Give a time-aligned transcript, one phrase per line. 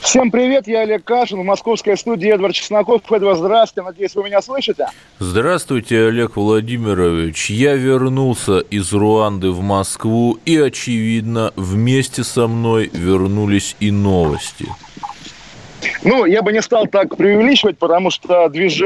[0.00, 3.02] Всем привет, я Олег Кашин, в московской студии Эдвард Чесноков.
[3.12, 4.86] Эдвард, здравствуйте, надеюсь, вы меня слышите?
[5.18, 7.50] Здравствуйте, Олег Владимирович.
[7.50, 14.66] Я вернулся из Руанды в Москву, и, очевидно, вместе со мной вернулись и новости.
[16.02, 18.82] Ну, я бы не стал так преувеличивать, потому что движ...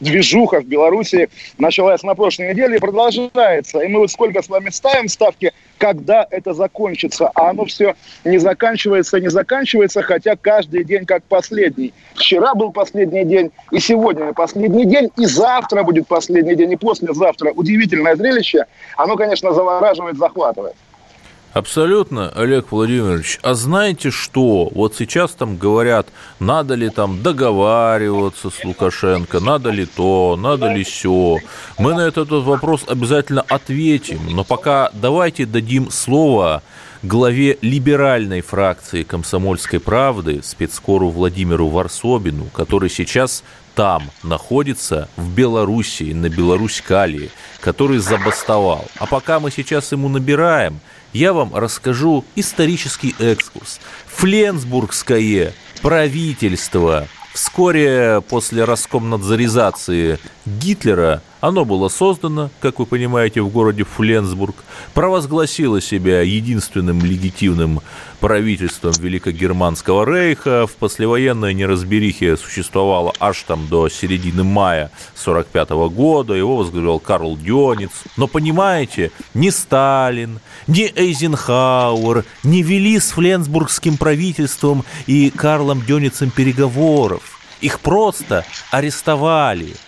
[0.00, 3.80] движуха в Беларуси началась на прошлой неделе и продолжается.
[3.80, 7.30] И мы вот сколько с вами ставим ставки, когда это закончится.
[7.34, 7.94] А оно все
[8.24, 11.92] не заканчивается, не заканчивается, хотя каждый день как последний.
[12.14, 17.52] Вчера был последний день, и сегодня последний день, и завтра будет последний день, и послезавтра.
[17.52, 18.64] Удивительное зрелище.
[18.96, 20.74] Оно, конечно, завораживает, захватывает.
[21.56, 23.38] Абсолютно, Олег Владимирович.
[23.40, 24.68] А знаете что?
[24.74, 26.06] Вот сейчас там говорят,
[26.38, 31.38] надо ли там договариваться с Лукашенко, надо ли то, надо ли все.
[31.78, 34.20] Мы на этот вопрос обязательно ответим.
[34.28, 36.62] Но пока давайте дадим слово
[37.02, 43.42] главе либеральной фракции «Комсомольской правды» спецкору Владимиру Варсобину, который сейчас
[43.74, 48.86] там находится, в Белоруссии, на Беларусь-Калии, который забастовал.
[48.98, 50.80] А пока мы сейчас ему набираем,
[51.16, 53.80] я вам расскажу исторический экскурс.
[54.08, 64.56] Фленсбургское правительство вскоре после раскомнадзоризации Гитлера оно было создано, как вы понимаете, в городе Фленсбург,
[64.94, 67.80] провозгласило себя единственным легитимным
[68.18, 70.66] правительством Великогерманского рейха.
[70.66, 76.34] В послевоенной неразберихе существовало аж там до середины мая 1945 года.
[76.34, 77.90] Его возглавлял Карл Дёниц.
[78.16, 87.40] Но понимаете, ни Сталин, ни Эйзенхауэр не вели с фленсбургским правительством и Карлом Дёницем переговоров.
[87.60, 89.74] Их просто арестовали–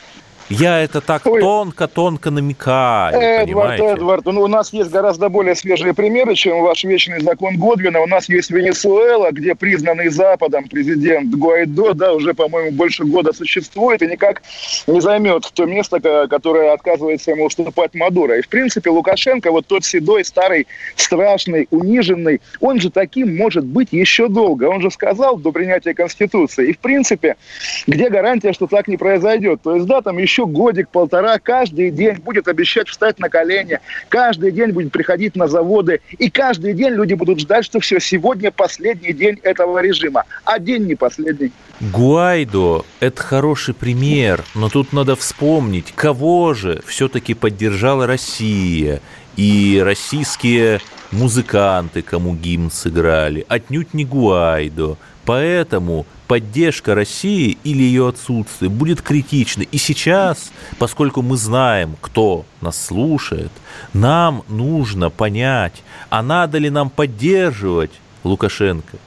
[0.49, 3.85] я это так тонко-тонко намекаю, Эдвард, понимаете?
[3.85, 8.01] Эдвард, ну, у нас есть гораздо более свежие примеры, чем ваш вечный закон Годвина.
[8.01, 14.03] У нас есть Венесуэла, где признанный Западом президент Гуайдо, да, уже, по-моему, больше года существует
[14.03, 14.43] и никак
[14.87, 18.39] не займет то место, которое отказывается ему уступать Мадуро.
[18.39, 20.67] И, в принципе, Лукашенко, вот тот седой, старый,
[20.97, 24.65] страшный, униженный, он же таким может быть еще долго.
[24.65, 26.69] Он же сказал до принятия Конституции.
[26.69, 27.37] И, в принципе,
[27.87, 29.63] где гарантия, что так не произойдет?
[29.63, 34.53] То есть, да, там еще еще годик-полтора каждый день будет обещать встать на колени, каждый
[34.53, 39.13] день будет приходить на заводы, и каждый день люди будут ждать, что все, сегодня последний
[39.13, 41.53] день этого режима, а день не последний.
[41.81, 49.01] Гуайдо– это хороший пример, но тут надо вспомнить, кого же все-таки поддержала Россия
[49.37, 54.97] и российские музыканты, кому гимн сыграли, отнюдь не Гуайдо.
[55.25, 59.67] Поэтому поддержка России или ее отсутствие будет критичной.
[59.73, 63.51] И сейчас, поскольку мы знаем, кто нас слушает,
[63.95, 67.91] нам нужно понять, а надо ли нам поддерживать
[68.23, 68.99] Лукашенко.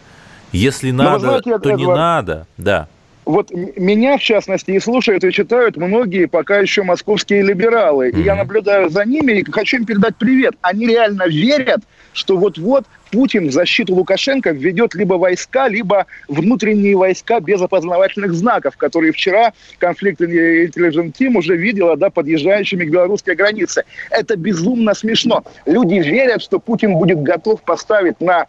[0.51, 2.47] Если надо, знаете, то не надо.
[2.57, 2.89] Да.
[3.25, 8.09] Вот меня, в частности, и слушают, и читают многие пока еще московские либералы.
[8.09, 8.19] Mm-hmm.
[8.19, 10.55] И я наблюдаю за ними и хочу им передать привет.
[10.61, 11.81] Они реально верят,
[12.13, 18.77] что вот-вот Путин в защиту Лукашенко введет либо войска, либо внутренние войска без опознавательных знаков,
[18.77, 23.83] которые вчера конфликт Intelligent Team уже видела, да, подъезжающими к белорусской границе.
[24.09, 25.43] Это безумно смешно.
[25.65, 28.47] Люди верят, что Путин будет готов поставить на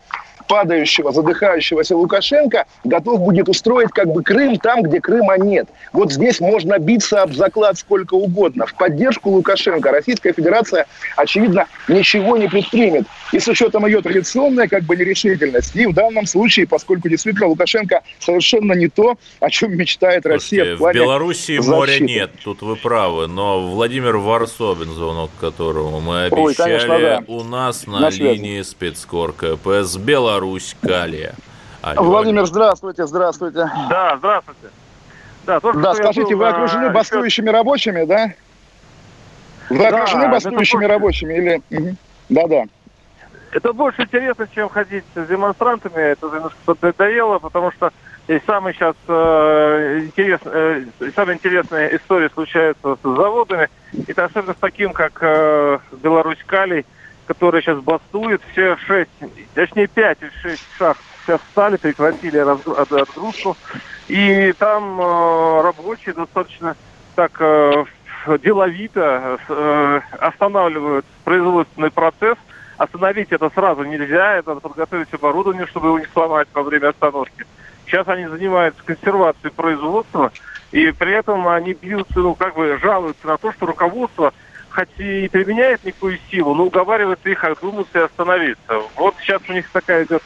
[0.52, 5.66] падающего, задыхающегося Лукашенко готов будет устроить как бы Крым там, где Крыма нет.
[5.94, 8.66] Вот здесь можно биться об заклад сколько угодно.
[8.66, 10.84] В поддержку Лукашенко Российская Федерация,
[11.16, 13.06] очевидно, ничего не предпримет.
[13.32, 18.02] И с учетом ее традиционной как бы нерешительности, и в данном случае, поскольку действительно Лукашенко
[18.20, 21.74] совершенно не то, о чем мечтает Россия Слушайте, в плане В Белоруссии защиты.
[21.74, 27.22] моря нет, тут вы правы, но Владимир Варсобин, звонок которому мы обещали, Ой, конечно, да.
[27.26, 30.76] у нас на, на линии спецкор КПС Беларусь.
[30.82, 31.34] Калия.
[31.80, 32.02] Алло.
[32.02, 33.68] Владимир, здравствуйте, здравствуйте.
[33.88, 34.68] Да, здравствуйте.
[35.46, 36.92] Да, только да скажите, вы окружены на...
[36.92, 38.32] бастующими рабочими, да?
[39.70, 41.96] Вы да, окружены бастующими рабочими или...
[42.28, 42.64] Да-да.
[43.52, 46.00] Это больше интересно, чем ходить с демонстрантами.
[46.00, 47.92] Это немножко надоело, потому что
[48.26, 50.84] и самый сейчас э, интерес, э,
[51.14, 53.68] самая интересная история случается с заводами.
[54.08, 56.86] Это особенно с таким, как э, Беларусь Калий,
[57.26, 59.10] которые сейчас бастуют, все шесть,
[59.54, 63.56] точнее пять или шесть шахт сейчас встали, прекратили отгрузку.
[64.08, 66.74] И там э, рабочие достаточно
[67.14, 67.84] так э,
[68.42, 72.38] деловито э, останавливают производственный процесс.
[72.78, 77.44] Остановить это сразу нельзя, это подготовить оборудование, чтобы его не сломать во время остановки.
[77.86, 80.32] Сейчас они занимаются консервацией производства,
[80.70, 84.32] и при этом они бьются, ну, как бы жалуются на то, что руководство
[84.70, 88.80] хоть и применяет некую силу, но уговаривает их одуматься и остановиться.
[88.96, 90.22] Вот сейчас у них такая идет...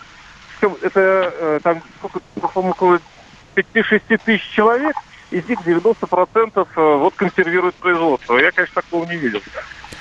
[0.60, 2.20] Это э, там сколько,
[2.54, 3.00] около
[3.56, 4.96] 5-6 тысяч человек,
[5.30, 8.38] из них 90% э, вот консервируют производство.
[8.38, 9.42] Я, конечно, такого не видел.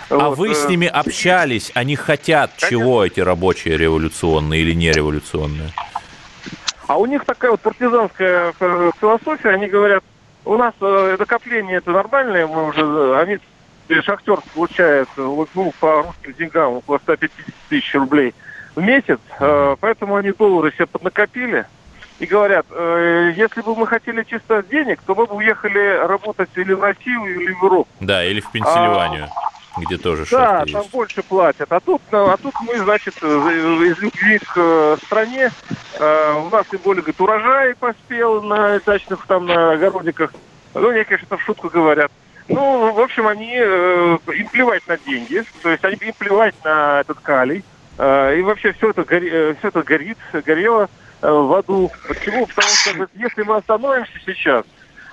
[0.10, 1.72] А вот, вы с э, ними общались?
[1.74, 2.70] Они хотят конечно.
[2.70, 5.72] чего, эти рабочие революционные или нереволюционные?
[6.88, 9.50] А у них такая вот партизанская философия.
[9.50, 10.04] Они говорят,
[10.46, 13.40] у нас накопление это нормальное, мы уже, они
[14.02, 18.34] шахтер получает ну, по русским деньгам около 150 тысяч рублей
[18.76, 21.66] в месяц, э, поэтому они доллары себе поднакопили
[22.20, 26.74] и говорят, э, если бы мы хотели чисто денег, то мы бы уехали работать или
[26.74, 27.88] в Россию, или в Европу.
[28.00, 29.26] Да, или в Пенсильванию.
[29.26, 30.92] А, где тоже Да, там есть.
[30.92, 31.72] больше платят.
[31.72, 35.52] А тут, а тут мы, значит, из любви к э, стране,
[36.00, 40.34] у нас тем более, говорит, урожай поспел на дачных там на огородниках.
[40.74, 42.12] Ну, мне, конечно, это в шутку говорят.
[42.48, 47.02] Ну, в общем, они, э, им плевать на деньги, то есть они, им плевать на
[47.02, 47.64] этот калий.
[47.98, 50.90] Э, и вообще все это, гори, э, все это горит, горело
[51.22, 51.92] э, в аду.
[52.08, 52.46] Почему?
[52.46, 54.64] Потому что если мы остановимся сейчас,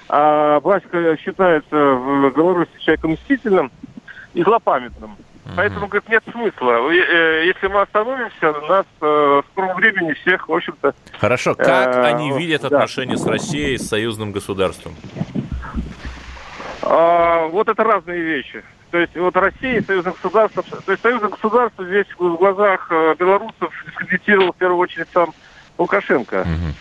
[0.09, 3.73] а Васька считается в Беларуси человеком мстительным
[4.35, 5.17] и злопамятным.
[5.45, 5.53] Mm-hmm.
[5.57, 6.89] Поэтому, говорит, нет смысла.
[6.91, 10.95] Э, если мы остановимся, нас э, в скором времени всех, в общем-то...
[11.19, 12.69] Хорошо, как э, они видят да.
[12.69, 14.95] отношения с Россией, с союзным государством?
[16.83, 18.63] А, вот это разные вещи.
[18.93, 23.15] То есть вот Россия и союзное государство, то есть союзное государство здесь в глазах э,
[23.19, 25.33] белорусов дискредитировал в первую очередь сам
[25.79, 26.43] Лукашенко.
[26.43, 26.75] Угу.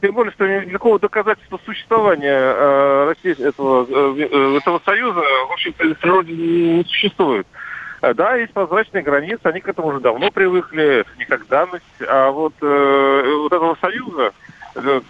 [0.00, 5.84] Тем более, что никакого доказательства существования э, России, этого, э, этого союза, в общем-то,
[6.24, 7.46] не существует.
[8.02, 11.84] Да, есть прозрачные границы, они к этому уже давно привыкли, не как данность.
[12.06, 14.32] А вот, э, вот этого союза,
[14.76, 15.00] Э,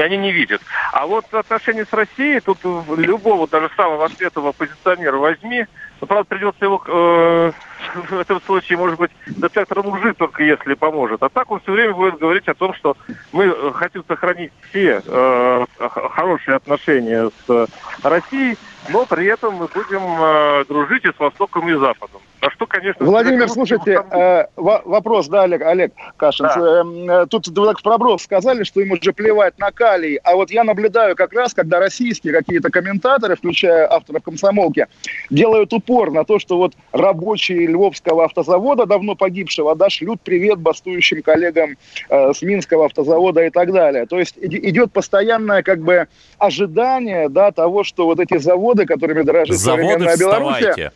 [0.00, 0.62] они не видят.
[0.92, 2.58] А вот отношения с Россией, тут
[2.96, 5.66] любого, даже самого ответного оппозиционера возьми,
[6.00, 7.52] но, правда, придется его э,
[8.10, 11.22] в этом случае, может быть, детектором лжи только если поможет.
[11.22, 12.96] А так он все время будет говорить о том, что
[13.32, 17.68] мы хотим сохранить все э, хорошие отношения с
[18.02, 18.56] Россией,
[18.88, 22.20] но при этом мы будем э, дружить и с Востоком, и с Западом.
[22.40, 23.04] А что, конечно...
[23.04, 26.46] Владимир, слушайте, э, вопрос, да, Олег, Олег Кашин.
[26.46, 26.80] Да.
[26.80, 30.16] Эм, э, тут так проброс сказали, что им уже плевать на калий.
[30.22, 34.86] А вот я наблюдаю как раз, когда российские какие-то комментаторы, включая авторов комсомолки,
[35.30, 41.22] делают упор на то, что вот рабочие Львовского автозавода, давно погибшего, да, шлют привет бастующим
[41.22, 41.76] коллегам
[42.10, 44.06] э, с Минского автозавода и так далее.
[44.06, 46.06] То есть идет постоянное как бы
[46.38, 50.90] ожидание, да, того, что вот эти заводы, которыми дорожит Заводы современная Беларусь,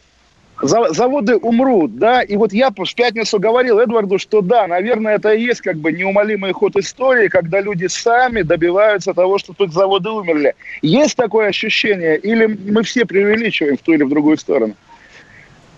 [0.63, 5.43] заводы умрут, да, и вот я в пятницу говорил Эдварду, что да, наверное, это и
[5.43, 10.55] есть как бы неумолимый ход истории, когда люди сами добиваются того, что тут заводы умерли.
[10.83, 14.75] Есть такое ощущение, или мы все преувеличиваем в ту или в другую сторону?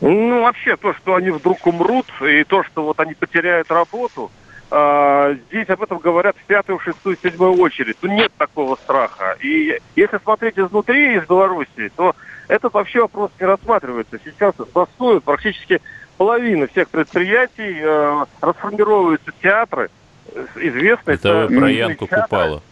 [0.00, 4.32] Ну, вообще, то, что они вдруг умрут, и то, что вот они потеряют работу,
[4.72, 7.96] э, здесь об этом говорят в пятую, шестую, седьмую очередь.
[8.00, 9.36] Ну, нет такого страха.
[9.40, 12.16] И если смотреть изнутри, из Беларуси, то
[12.48, 14.18] этот вообще вопрос не рассматривается.
[14.24, 15.80] Сейчас бастуют практически
[16.16, 19.90] половина всех предприятий, э, расформировываются театры,
[20.34, 21.16] э, известные.
[21.16, 22.62] Это вы про Янку Купала.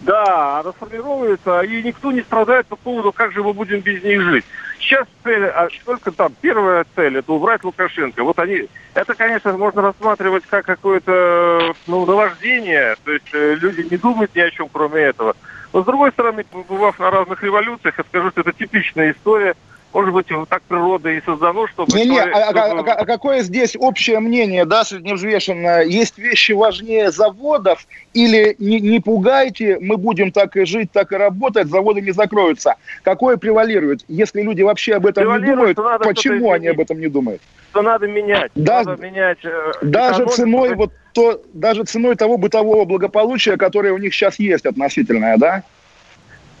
[0.00, 4.44] Да, расформировываются, и никто не страдает по поводу, как же мы будем без них жить.
[4.78, 8.22] Сейчас цель, а только там первая цель, это убрать Лукашенко.
[8.22, 13.96] Вот они, это, конечно, можно рассматривать как какое-то ну, наваждение, то есть э, люди не
[13.96, 15.34] думают ни о чем, кроме этого.
[15.72, 19.54] Но, с другой стороны, побывав на разных революциях, я скажу, что это типичная история–
[19.92, 21.96] может быть, так природа и создано, чтобы...
[21.96, 25.84] Не, не, а, а, а, а какое здесь общее мнение, да, средневзвешенное?
[25.84, 31.16] Есть вещи важнее заводов или не, не пугайте, мы будем так и жить, так и
[31.16, 32.74] работать, заводы не закроются.
[33.02, 34.04] Какое превалирует?
[34.08, 37.40] Если люди вообще об этом не думают, почему они об этом не думают?
[37.70, 38.50] Что надо менять.
[38.54, 43.98] Да, надо менять э, даже ценой вот то, даже ценой того бытового благополучия, которое у
[43.98, 45.62] них сейчас есть относительное, да?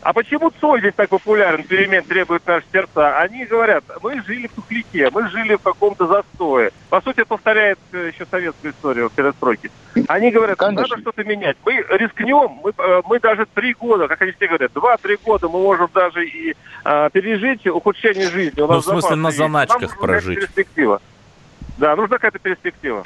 [0.02, 3.18] А почему Цой здесь так популярен, перемен требует наши сердца?
[3.18, 6.70] Они говорят, мы жили в тухляке, мы жили в каком-то застое.
[6.88, 9.70] По сути, повторяет э, еще советскую историю в перестройке.
[10.06, 10.88] Они говорят, Конечно.
[10.88, 11.56] надо что-то менять.
[11.66, 15.60] Мы рискнем, мы, э, мы даже три года, как они все говорят, два-три года мы
[15.60, 18.60] можем даже и а, пережить ухудшение жизни.
[18.60, 20.38] У нас ну, в смысле, на заначках прожить.
[20.38, 21.02] Перспектива.
[21.76, 23.04] Да, нужна какая-то перспектива.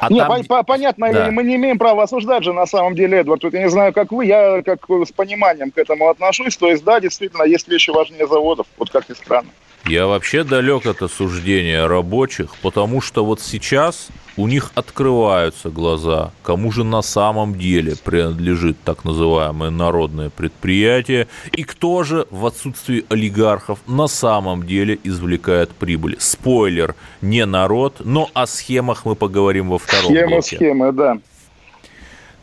[0.00, 0.44] А не, там...
[0.44, 1.30] по понятно, да.
[1.30, 3.42] мы не имеем права осуждать же на самом деле, Эдвард.
[3.42, 6.56] Вот я не знаю, как вы, я как с пониманием к этому отношусь.
[6.56, 9.50] То есть, да, действительно, есть вещи важнее заводов, вот как ни странно.
[9.86, 16.70] Я вообще далек от осуждения рабочих, потому что вот сейчас у них открываются глаза, кому
[16.70, 23.78] же на самом деле принадлежит так называемое народное предприятие и кто же в отсутствии олигархов
[23.86, 26.16] на самом деле извлекает прибыль.
[26.20, 30.56] Спойлер, не народ, но о схемах мы поговорим во втором Схема, блоке.
[30.56, 31.18] схемы, да.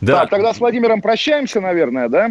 [0.00, 0.20] Да.
[0.20, 2.30] Так, тогда с Владимиром прощаемся, наверное, да?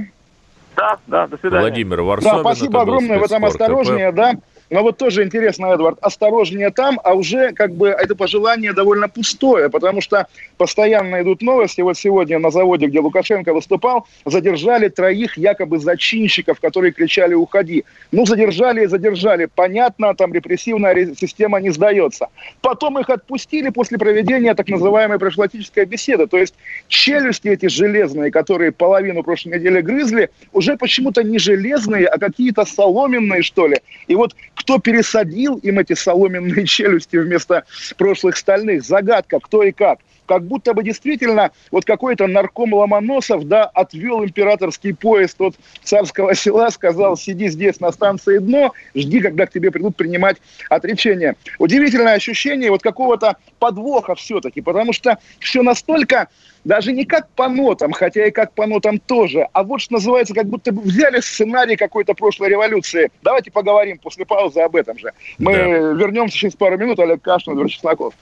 [0.75, 1.61] Да, да, до свидания.
[1.61, 2.35] Владимир Варсобин.
[2.35, 4.33] Да, спасибо огромное, в этом осторожнее, да.
[4.69, 9.69] Но вот тоже интересно, Эдвард, осторожнее там, а уже как бы это пожелание довольно пустое,
[9.69, 11.81] потому что постоянно идут новости.
[11.81, 17.85] Вот сегодня на заводе, где Лукашенко выступал, задержали троих якобы зачинщиков, которые кричали «Уходи».
[18.11, 19.47] Ну, задержали и задержали.
[19.53, 22.27] Понятно, там репрессивная система не сдается.
[22.61, 26.27] Потом их отпустили после проведения так называемой профилактической беседы.
[26.27, 26.55] То есть
[26.87, 33.43] челюсти эти железные, которые половину прошлой недели грызли, уже почему-то не железные, а какие-то соломенные,
[33.43, 33.77] что ли.
[34.07, 37.65] И вот кто пересадил им эти соломенные челюсти вместо
[37.97, 38.83] прошлых стальных?
[38.83, 44.93] Загадка, кто и как как будто бы действительно вот какой-то нарком Ломоносов, да, отвел императорский
[44.93, 49.95] поезд от царского села, сказал, сиди здесь на станции дно, жди, когда к тебе придут
[49.95, 50.37] принимать
[50.69, 51.35] отречение.
[51.59, 56.29] Удивительное ощущение вот какого-то подвоха все-таки, потому что все настолько
[56.63, 60.33] даже не как по нотам, хотя и как по нотам тоже, а вот что называется,
[60.33, 63.11] как будто бы взяли сценарий какой-то прошлой революции.
[63.21, 65.11] Давайте поговорим после паузы об этом же.
[65.37, 65.65] Мы да.
[65.65, 66.99] вернемся через пару минут.
[66.99, 68.13] Олег Кашин, Эдвард Чесноков.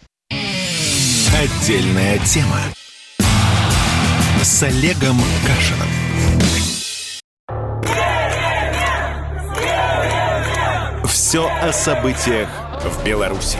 [1.41, 2.59] Отдельная тема
[4.43, 5.87] с Олегом Кашином.
[11.05, 12.47] Все о событиях
[12.83, 13.57] в Беларуси.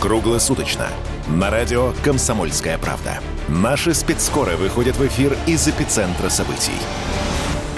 [0.00, 0.88] Круглосуточно
[1.28, 3.20] на радио «Комсомольская правда».
[3.48, 6.76] Наши спецскоры выходят в эфир из эпицентра событий.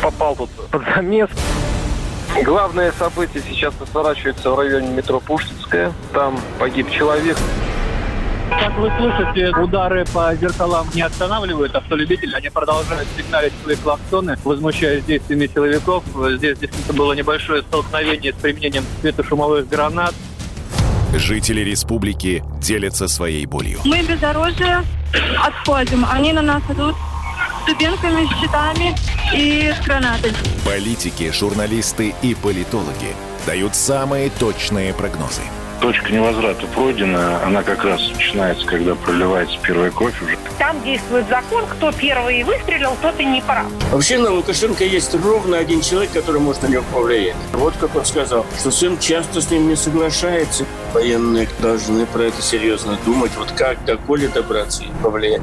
[0.02, 1.30] Попал тут под замес.
[2.42, 5.92] Главное событие сейчас разворачивается в районе метро Пушкинская.
[6.12, 7.36] Там погиб человек.
[8.60, 12.34] Как вы слышите, удары по зеркалам не останавливают автолюбителей.
[12.34, 16.04] Они продолжают сигналить свои клаксоны, возмущаясь действиями силовиков.
[16.36, 20.14] Здесь действительно было небольшое столкновение с применением светошумовых гранат.
[21.14, 23.80] Жители республики делятся своей болью.
[23.86, 24.82] Мы бездорожье
[25.42, 26.04] отходим.
[26.10, 26.94] Они на нас идут
[27.62, 28.94] с дубинками, с щитами
[29.34, 30.34] и с гранатами.
[30.66, 35.42] Политики, журналисты и политологи дают самые точные прогнозы–
[35.80, 40.38] точка невозврата пройдена, она как раз начинается, когда проливается первый кофе уже.
[40.58, 43.66] Там действует закон, кто первый выстрелил, тот и не прав.
[43.90, 47.36] Вообще на Лукашенко есть ровно один человек, который может на него повлиять.
[47.52, 50.64] Вот как он сказал, что сын часто с ним не соглашается.
[50.92, 55.42] Военные должны про это серьезно думать, вот как до Коли добраться и повлиять.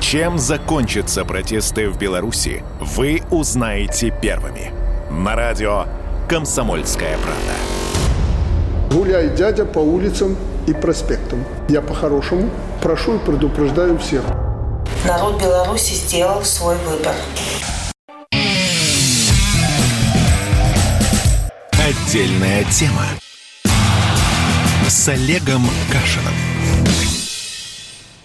[0.00, 4.72] Чем закончатся протесты в Беларуси, вы узнаете первыми.
[5.10, 5.84] На радио
[6.28, 7.69] «Комсомольская правда».
[8.90, 11.44] Гуляй, дядя, по улицам и проспектам.
[11.68, 12.50] Я по-хорошему
[12.82, 14.22] прошу и предупреждаю всех.
[15.06, 17.14] Народ Беларуси сделал свой выбор.
[21.72, 23.06] Отдельная тема
[24.88, 26.34] с Олегом Кашиным.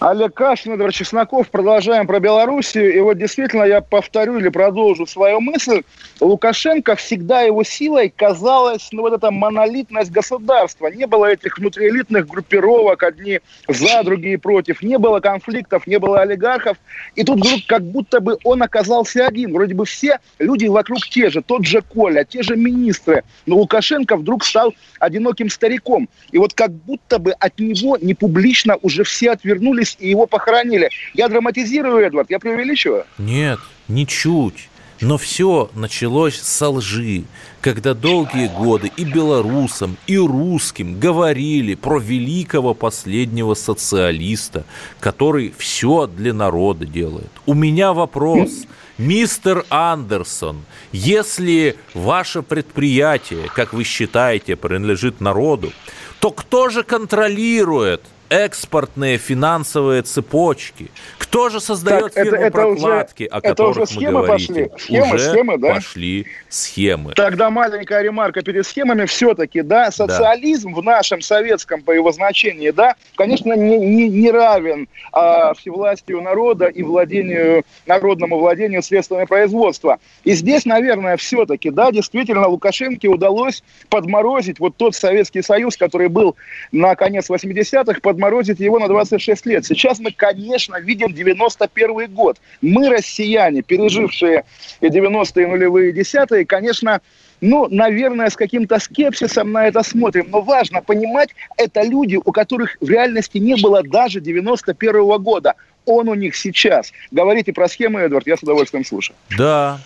[0.08, 1.50] Олег Кашин, Эдвард Чесноков.
[1.50, 2.96] Продолжаем про Белоруссию.
[2.96, 5.82] И вот действительно я повторю или продолжу свою мысль.
[6.22, 10.90] Лукашенко всегда его силой казалась ну, вот эта монолитность государства.
[10.90, 14.84] Не было этих внутриэлитных группировок, одни за, другие против.
[14.84, 16.78] Не было конфликтов, не было олигархов.
[17.16, 19.54] И тут вдруг как будто бы он оказался один.
[19.54, 21.42] Вроде бы все люди вокруг те же.
[21.42, 23.24] Тот же Коля, те же министры.
[23.48, 26.08] Но Лукашенко вдруг стал одиноким стариком.
[26.32, 30.90] И вот как будто бы от него не публично уже все отвернулись и его похоронили.
[31.14, 33.06] Я драматизирую, Эдвард, я преувеличиваю?
[33.18, 34.70] Нет, ничуть.
[35.02, 37.26] Но все началось со лжи,
[37.60, 44.66] когда долгие годы и белорусам, и русским говорили про великого последнего социалиста,
[45.02, 47.30] который все для народа делает.
[47.46, 48.66] У меня вопрос.
[48.98, 55.74] Мистер Андерсон, если ваше предприятие, как вы считаете, принадлежит народу,
[56.22, 60.90] то кто же контролирует экспортные финансовые цепочки.
[61.18, 64.26] Кто же создает так, фирму это, это прокладки, уже, о которых это уже схемы вы
[64.28, 64.66] говорите?
[64.66, 64.86] Пошли.
[64.86, 65.74] Схемы, уже схемы, да?
[65.76, 67.14] пошли схемы.
[67.14, 69.06] Тогда маленькая ремарка перед схемами.
[69.06, 70.82] Все-таки, да, социализм да.
[70.82, 76.66] в нашем советском по его значению, да, конечно, не, не, не равен а, всевластию народа
[76.66, 80.00] и владению, народному владению средствами производства.
[80.24, 86.36] И здесь, наверное, все-таки, да, действительно, Лукашенко удалось подморозить вот тот Советский Союз, который был
[86.72, 89.66] на конец 80-х, под подморозить его на 26 лет.
[89.66, 92.38] Сейчас мы, конечно, видим 91 год.
[92.62, 94.46] Мы, россияне, пережившие
[94.80, 97.02] и 90-е, нулевые, десятые, конечно,
[97.42, 100.28] ну, наверное, с каким-то скепсисом на это смотрим.
[100.30, 105.54] Но важно понимать, это люди, у которых в реальности не было даже 91 -го года.
[105.86, 106.92] Он у них сейчас.
[107.12, 109.16] Говорите про схему, Эдвард, я с удовольствием слушаю.
[109.38, 109.80] Да,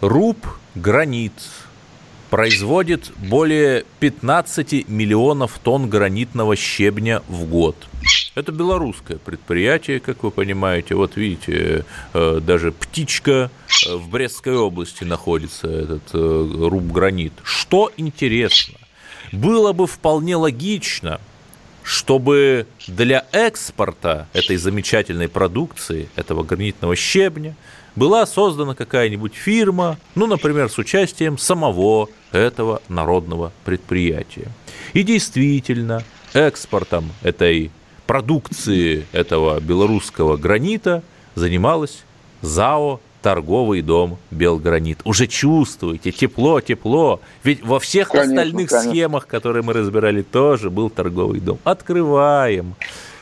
[0.00, 0.36] руб
[0.74, 1.32] гранит
[2.30, 7.76] производит более 15 миллионов тонн гранитного щебня в год.
[8.34, 10.94] Это белорусское предприятие, как вы понимаете.
[10.94, 13.50] Вот видите, э, даже птичка
[13.86, 17.32] э, в Брестской области находится, этот э, руб гранит.
[17.42, 18.78] Что интересно,
[19.32, 21.20] было бы вполне логично,
[21.82, 27.56] чтобы для экспорта этой замечательной продукции, этого гранитного щебня,
[27.96, 34.48] была создана какая-нибудь фирма, ну, например, с участием самого этого народного предприятия.
[34.92, 36.02] И действительно,
[36.34, 37.70] экспортом этой
[38.06, 41.02] продукции этого белорусского гранита
[41.34, 42.04] занималась
[42.40, 45.00] ЗАО торговый дом Белгранит.
[45.04, 47.20] Уже чувствуете, тепло, тепло.
[47.42, 48.90] Ведь во всех конечно, остальных конечно.
[48.90, 51.58] схемах, которые мы разбирали, тоже был торговый дом.
[51.64, 52.74] Открываем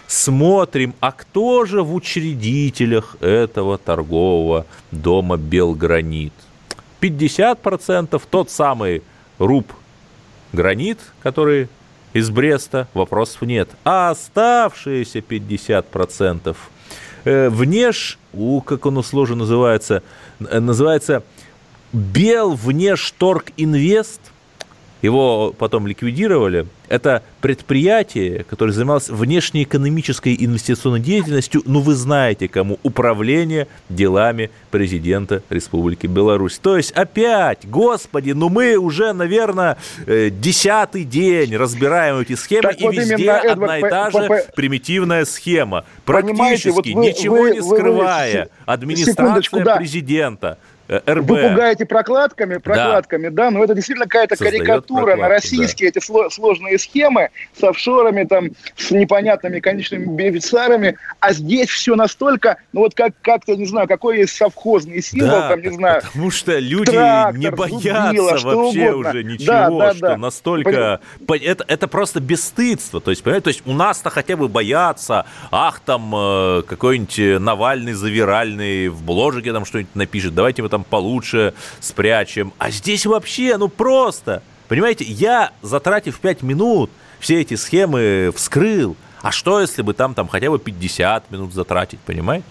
[0.07, 6.33] смотрим, а кто же в учредителях этого торгового дома Белгранит.
[7.01, 9.03] 50% тот самый
[9.39, 9.73] Руб
[10.53, 11.69] Гранит, который
[12.13, 13.69] из Бреста, вопросов нет.
[13.85, 16.57] А оставшиеся 50%
[17.25, 20.03] э, внеш, у, как оно сложно называется,
[20.41, 21.23] э, называется
[21.93, 24.21] Бел Внешторг Инвест–
[25.07, 26.67] его потом ликвидировали.
[26.89, 36.07] Это предприятие, которое занималось внешнеэкономической инвестиционной деятельностью, ну вы знаете кому, управление делами президента Республики
[36.07, 36.59] Беларусь.
[36.59, 42.81] То есть опять, господи, ну мы уже, наверное, э, десятый день разбираем эти схемы, так
[42.81, 45.85] и вот везде Эдвард, одна и та же по, примитивная схема.
[46.05, 49.77] Практически, вот вы, ничего вы, не скрывая, вы, вы, администрация да.
[49.77, 50.59] президента
[50.89, 51.29] РБ.
[51.29, 55.99] Вы пугаете прокладками, прокладками, да, да но это действительно какая-то карикатура на российские да.
[55.99, 62.81] эти сложные схемы с офшорами, там, с непонятными конечными бенефициарами, а здесь все настолько, ну
[62.81, 66.03] вот как, как-то, не знаю, какой есть совхозный символ, да, там, не знаю.
[66.03, 69.11] Потому что люди трактор, не боятся зубила, вообще угодно.
[69.11, 70.17] уже ничего, да, да, что да.
[70.17, 71.01] настолько...
[71.29, 75.81] Это, это просто бесстыдство, то есть, понимаете, то есть у нас-то хотя бы боятся, ах,
[75.81, 81.55] там, э, какой-нибудь Навальный завиральный в бложике там что-нибудь напишет, давайте мы там там получше
[81.81, 82.53] спрячем.
[82.59, 84.43] А здесь вообще, ну просто.
[84.69, 88.97] Понимаете, я, затратив 5 минут, все эти схемы вскрыл.
[89.23, 92.45] А что, если бы там, там хотя бы 50 минут затратить, понимаете?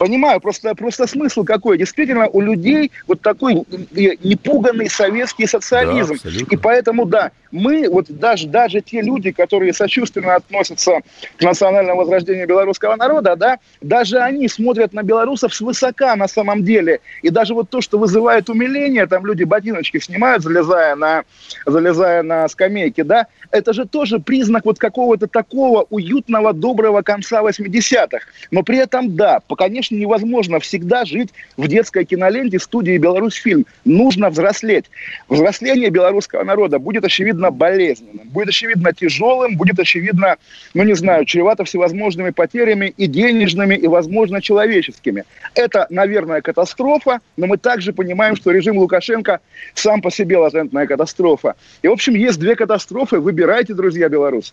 [0.00, 1.76] Понимаю, просто, просто смысл какой.
[1.76, 6.16] Действительно, у людей вот такой непуганный советский социализм.
[6.24, 11.00] Да, и поэтому, да, мы, вот даже, даже те люди, которые сочувственно относятся
[11.36, 17.00] к национальному возрождению белорусского народа, да, даже они смотрят на белорусов свысока на самом деле.
[17.20, 21.24] И даже вот то, что вызывает умиление, там люди ботиночки снимают, залезая на,
[21.66, 28.20] залезая на скамейки, да, это же тоже признак вот какого-то такого уютного, доброго конца 80-х.
[28.50, 33.66] Но при этом, да, конечно, невозможно всегда жить в детской киноленте студии «Беларусь фильм».
[33.84, 34.86] Нужно взрослеть.
[35.28, 40.36] Взросление белорусского народа будет, очевидно, болезненным, будет, очевидно, тяжелым, будет, очевидно,
[40.74, 45.24] ну, не знаю, чревато всевозможными потерями и денежными, и, возможно, человеческими.
[45.54, 49.40] Это, наверное, катастрофа, но мы также понимаем, что режим Лукашенко
[49.74, 51.54] сам по себе латентная катастрофа.
[51.82, 53.20] И, в общем, есть две катастрофы.
[53.20, 54.52] Выбирайте, друзья белорусы.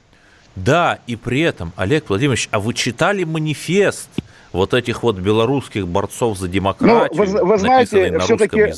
[0.56, 4.10] Да, и при этом, Олег Владимирович, а вы читали манифест
[4.52, 8.74] вот этих вот белорусских борцов за демократию, ну, вы, вы знаете, все-таки,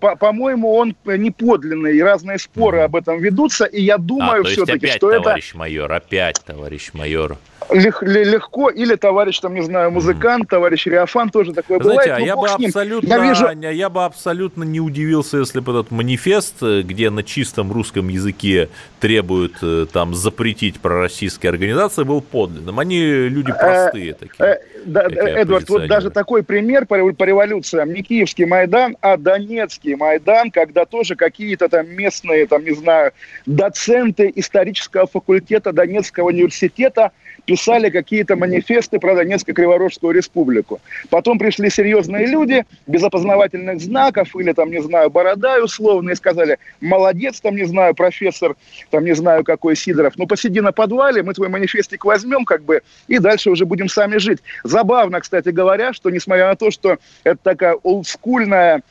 [0.00, 2.84] по, по, моему он не подлинный, и разные споры mm.
[2.84, 5.22] об этом ведутся, и я думаю а, все-таки, что это...
[5.24, 7.38] товарищ майор, опять, товарищ майор
[7.70, 12.22] легко, или товарищ, там, не знаю, музыкант, товарищ Реофан тоже такое Знаете, бывает.
[12.22, 13.50] А я бы, абсолютно, я, вижу...
[13.50, 18.68] я бы абсолютно не удивился, если бы этот манифест, где на чистом русском языке
[19.00, 22.78] требуют э, там запретить пророссийские организации, был подлинным.
[22.80, 24.44] Они люди э, простые такие.
[24.46, 29.94] Э, да, Эдвард, вот даже такой пример по, по революциям, не Киевский Майдан, а Донецкий
[29.94, 33.12] Майдан, когда тоже какие-то там местные, там, не знаю,
[33.46, 37.12] доценты исторического факультета Донецкого университета
[37.48, 40.82] писали какие-то манифесты про Донецко-Криворожскую республику.
[41.08, 46.58] Потом пришли серьезные люди без опознавательных знаков или там, не знаю, борода условно, и сказали,
[46.82, 48.54] молодец, там, не знаю, профессор,
[48.90, 52.82] там, не знаю, какой Сидоров, ну, посиди на подвале, мы твой манифестик возьмем, как бы,
[53.06, 54.40] и дальше уже будем сами жить.
[54.62, 58.82] Забавно, кстати говоря, что несмотря на то, что это такая олдскульная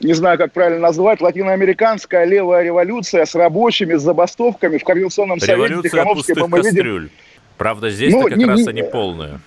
[0.00, 5.88] не знаю, как правильно назвать, латиноамериканская левая революция с рабочими, с забастовками в Координационном совете
[5.88, 7.10] Тихановской, мы видим,
[7.56, 9.40] Правда, здесь-то Ну, как не- раз не- они полные.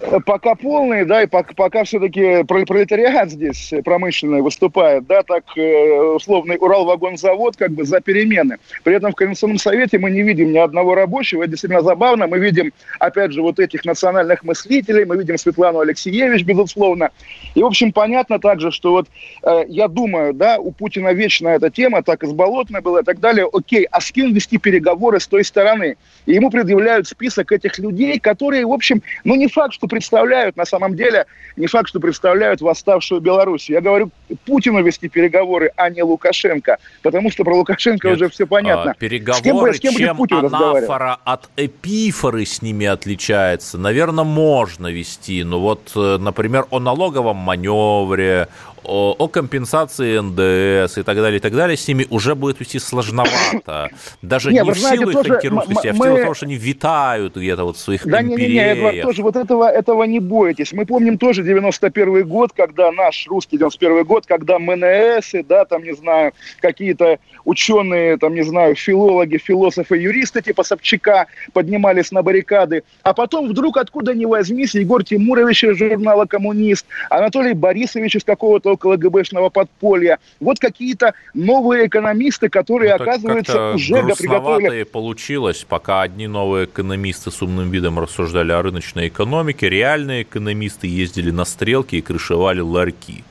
[0.00, 6.00] Э, Пока полные, да, и пока, пока все-таки пролетариат здесь промышленный выступает, да, так э,
[6.16, 8.56] условный Уралвагонзавод как бы за перемены.
[8.82, 12.26] При этом в Координационном совете мы не видим ни одного рабочего, это действительно забавно.
[12.26, 17.10] Мы видим, опять же, вот этих национальных мыслителей, мы видим Светлану Алексеевич, безусловно.
[17.54, 19.08] И, в общем, понятно также, что вот
[19.42, 23.46] э, я думаю, да, у Путина вечно эта тема, так изболотная была и так далее.
[23.52, 25.96] Окей, а с кем вести переговоры с той стороны?
[26.24, 30.64] И ему предъявляют список этих людей, которые, в общем, ну не факт, что представляют, на
[30.64, 31.26] самом деле,
[31.56, 33.68] не факт, что представляют восставшую Беларусь.
[33.68, 34.10] Я говорю,
[34.46, 38.92] Путину вести переговоры, а не Лукашенко, потому что про Лукашенко Нет, уже все понятно.
[38.92, 44.24] а, переговоры, с кем, с кем чем Путин анафора от эпифоры с ними отличается, наверное,
[44.24, 45.44] можно вести.
[45.44, 48.48] Ну вот, э, например, о налоговом маневре,
[48.84, 52.78] о, о компенсации НДС и так далее, и так далее, с ними уже будет вести
[52.78, 53.90] сложновато.
[54.22, 56.56] Даже Не, не в знаете, силу их антирусскости, а в мы- силу того, что они
[56.56, 59.06] витают где-то вот в своих Да не, не, не, Эдвард, империях.
[59.06, 60.72] тоже вот этого, этого не бойтесь.
[60.72, 65.94] Мы помним тоже 91 год, когда наш русский 91 год, когда МНСы, да, там, не
[65.94, 72.82] знаю, какие-то ученые, там, не знаю, филологи, философы, юристы типа Собчака поднимались на баррикады.
[73.02, 78.69] А потом вдруг откуда ни возьмись, Егор Тимурович из журнала «Коммунист», Анатолий Борисович из какого-то
[78.70, 80.18] около ГБшного подполья.
[80.40, 84.82] Вот какие-то новые экономисты, которые, Ну, как-то уже приготовили...
[84.84, 91.30] получилось, пока одни новые экономисты с умным видом рассуждали о рыночной экономике, реальные экономисты ездили
[91.30, 93.24] на стрелки и крышевали ларьки.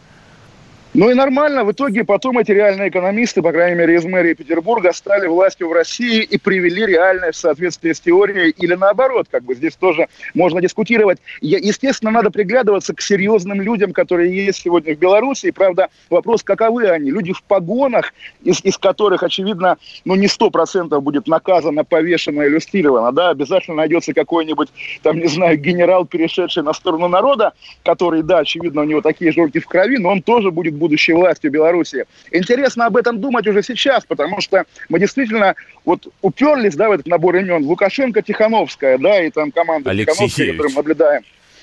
[0.96, 4.92] Ну и нормально, в итоге потом эти реальные экономисты, по крайней мере из мэрии Петербурга,
[4.92, 9.54] стали властью в России и привели реальность в соответствии с теорией или наоборот, как бы
[9.54, 11.20] здесь тоже можно дискутировать.
[11.42, 15.46] Естественно, надо приглядываться к серьезным людям, которые есть сегодня в Беларуси.
[15.46, 17.12] И, правда, вопрос, каковы они?
[17.12, 18.12] Люди в погонах,
[18.44, 24.14] из, из которых, очевидно, ну не сто процентов будет наказано, повешено, иллюстрировано, да, обязательно найдется
[24.14, 24.70] какой-нибудь,
[25.04, 29.46] там, не знаю, генерал, перешедший на сторону народа, который, да, очевидно, у него такие же
[29.46, 32.06] в крови, но он тоже будет будущей властью Беларуси.
[32.32, 37.08] Интересно об этом думать уже сейчас, потому что мы действительно вот уперлись, да, в этот
[37.08, 37.64] набор имен.
[37.64, 40.54] Лукашенко, Тихановская, да, и там команда Тихановская, Алексеевич.
[40.54, 41.22] которую мы наблюдаем.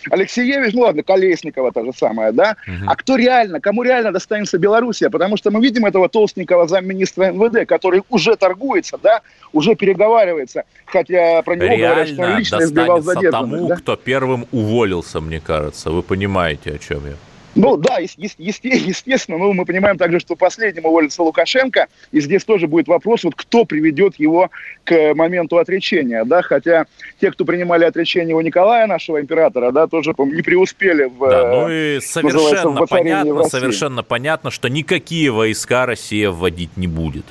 [0.08, 2.54] Алексеевич, ну ладно, Колесникова та же самая, да?
[2.86, 5.10] А кто реально, кому реально достанется Белоруссия?
[5.10, 11.42] Потому что мы видим этого толстенького замминистра МВД, который уже торгуется, да, уже переговаривается, хотя
[11.42, 13.76] про него говорят, что он Реально лично избивал задержанных, тому, да?
[13.76, 15.90] кто первым уволился, мне кажется.
[15.90, 17.14] Вы понимаете, о чем я.
[17.56, 22.20] Ну да, ес- ес- есте- естественно, но мы понимаем также, что последним уволится Лукашенко, и
[22.20, 24.50] здесь тоже будет вопрос, вот кто приведет его
[24.84, 26.86] к моменту отречения, да, хотя
[27.20, 31.28] те, кто принимали отречение у Николая, нашего императора, да, тоже, не преуспели в...
[31.28, 36.76] Да, ну э, и называется, в совершенно понятно, совершенно понятно, что никакие войска Россия вводить
[36.76, 37.24] не будет.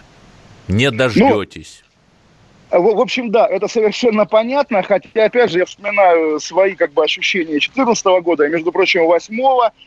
[0.68, 1.84] Не дождетесь.
[1.84, 1.85] В,
[2.80, 7.52] в общем, да, это совершенно понятно, хотя, опять же, я вспоминаю свои как бы ощущения
[7.52, 9.36] 2014 года, и, между прочим, 8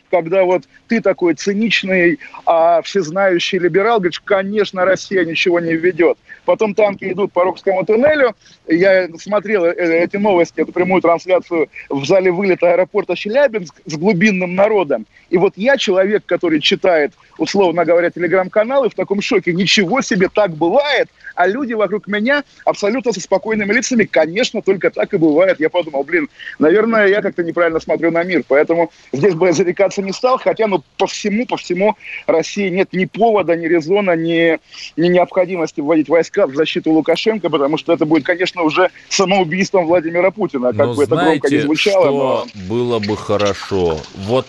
[0.09, 6.17] когда вот ты такой циничный, а всезнающий либерал, говоришь, конечно, Россия ничего не ведет.
[6.45, 8.35] Потом танки идут по Рокскому туннелю,
[8.67, 14.55] я смотрел э, эти новости, эту прямую трансляцию в зале вылета аэропорта Челябинск с глубинным
[14.55, 20.29] народом, и вот я человек, который читает, условно говоря, телеграм-каналы, в таком шоке, ничего себе,
[20.29, 25.59] так бывает, а люди вокруг меня абсолютно со спокойными лицами, конечно, только так и бывает.
[25.59, 30.01] Я подумал, блин, наверное, я как-то неправильно смотрю на мир, поэтому здесь бы я зарекаться
[30.01, 31.95] не стал, хотя, ну, по всему, по всему
[32.27, 34.59] России нет ни повода, ни резона, ни,
[34.97, 40.31] ни необходимости вводить войска в защиту Лукашенко, потому что это будет, конечно, уже самоубийством Владимира
[40.31, 42.65] Путина, как Но бы это громко не звучало, что но...
[42.67, 43.99] было бы хорошо?
[44.15, 44.47] Вот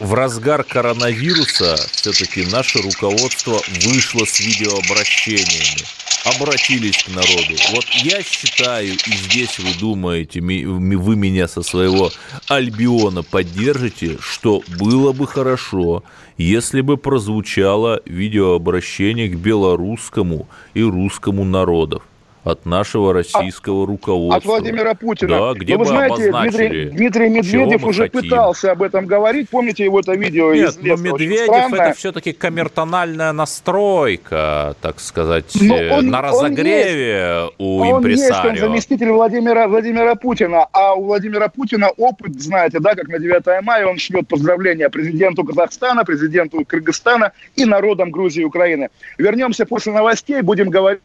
[0.00, 5.84] в разгар коронавируса все-таки наше руководство вышло с видеообращениями,
[6.24, 7.54] обратились к народу.
[7.72, 12.10] Вот я считаю, и здесь вы думаете, вы меня со своего
[12.48, 16.02] Альбиона поддержите, что было бы хорошо,
[16.36, 22.02] если бы прозвучало видеообращение к белорусскому и русскому народов
[22.46, 24.36] от нашего российского руководства.
[24.36, 25.52] От Владимира Путина.
[25.52, 28.20] Да, где Но вы бы знаете, Дмитрий, Дмитрий Медведев уже хотим.
[28.22, 29.48] пытался об этом говорить.
[29.50, 35.76] Помните его это видео Нет, из но Медведев это все-таки камертональная настройка, так сказать, Но
[35.76, 41.02] э, он- на он разогреве у он есть, он заместитель Владимира, Владимира Путина, а у
[41.04, 46.64] Владимира Путина опыт, знаете, да, как на 9 мая он шлет поздравления президенту Казахстана, президенту
[46.64, 48.90] Кыргызстана и народам Грузии и Украины.
[49.18, 51.00] Вернемся после новостей, будем говорить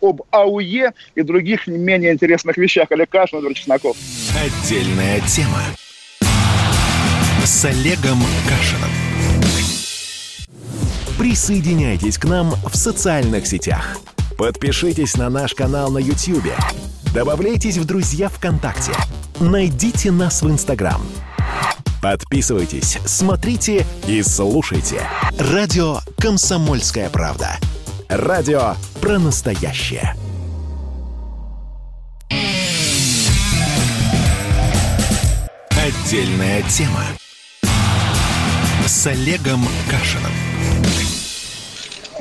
[0.00, 2.90] об АУЕ и других не менее интересных вещах.
[2.90, 3.96] Олег Кашин, Эдвард Чесноков.
[4.34, 5.62] Отдельная тема
[7.44, 8.90] с Олегом Кашиным.
[11.18, 13.98] Присоединяйтесь к нам в социальных сетях.
[14.36, 16.52] Подпишитесь на наш канал на YouTube.
[17.14, 18.92] Добавляйтесь в друзья ВКонтакте.
[19.40, 21.00] Найдите нас в Инстаграм.
[22.02, 25.00] Подписывайтесь, смотрите и слушайте.
[25.38, 27.58] Радио «Комсомольская правда».
[28.08, 30.14] Радио про настоящее.
[35.70, 37.02] Отдельная тема.
[38.86, 40.30] С Олегом Кашиным.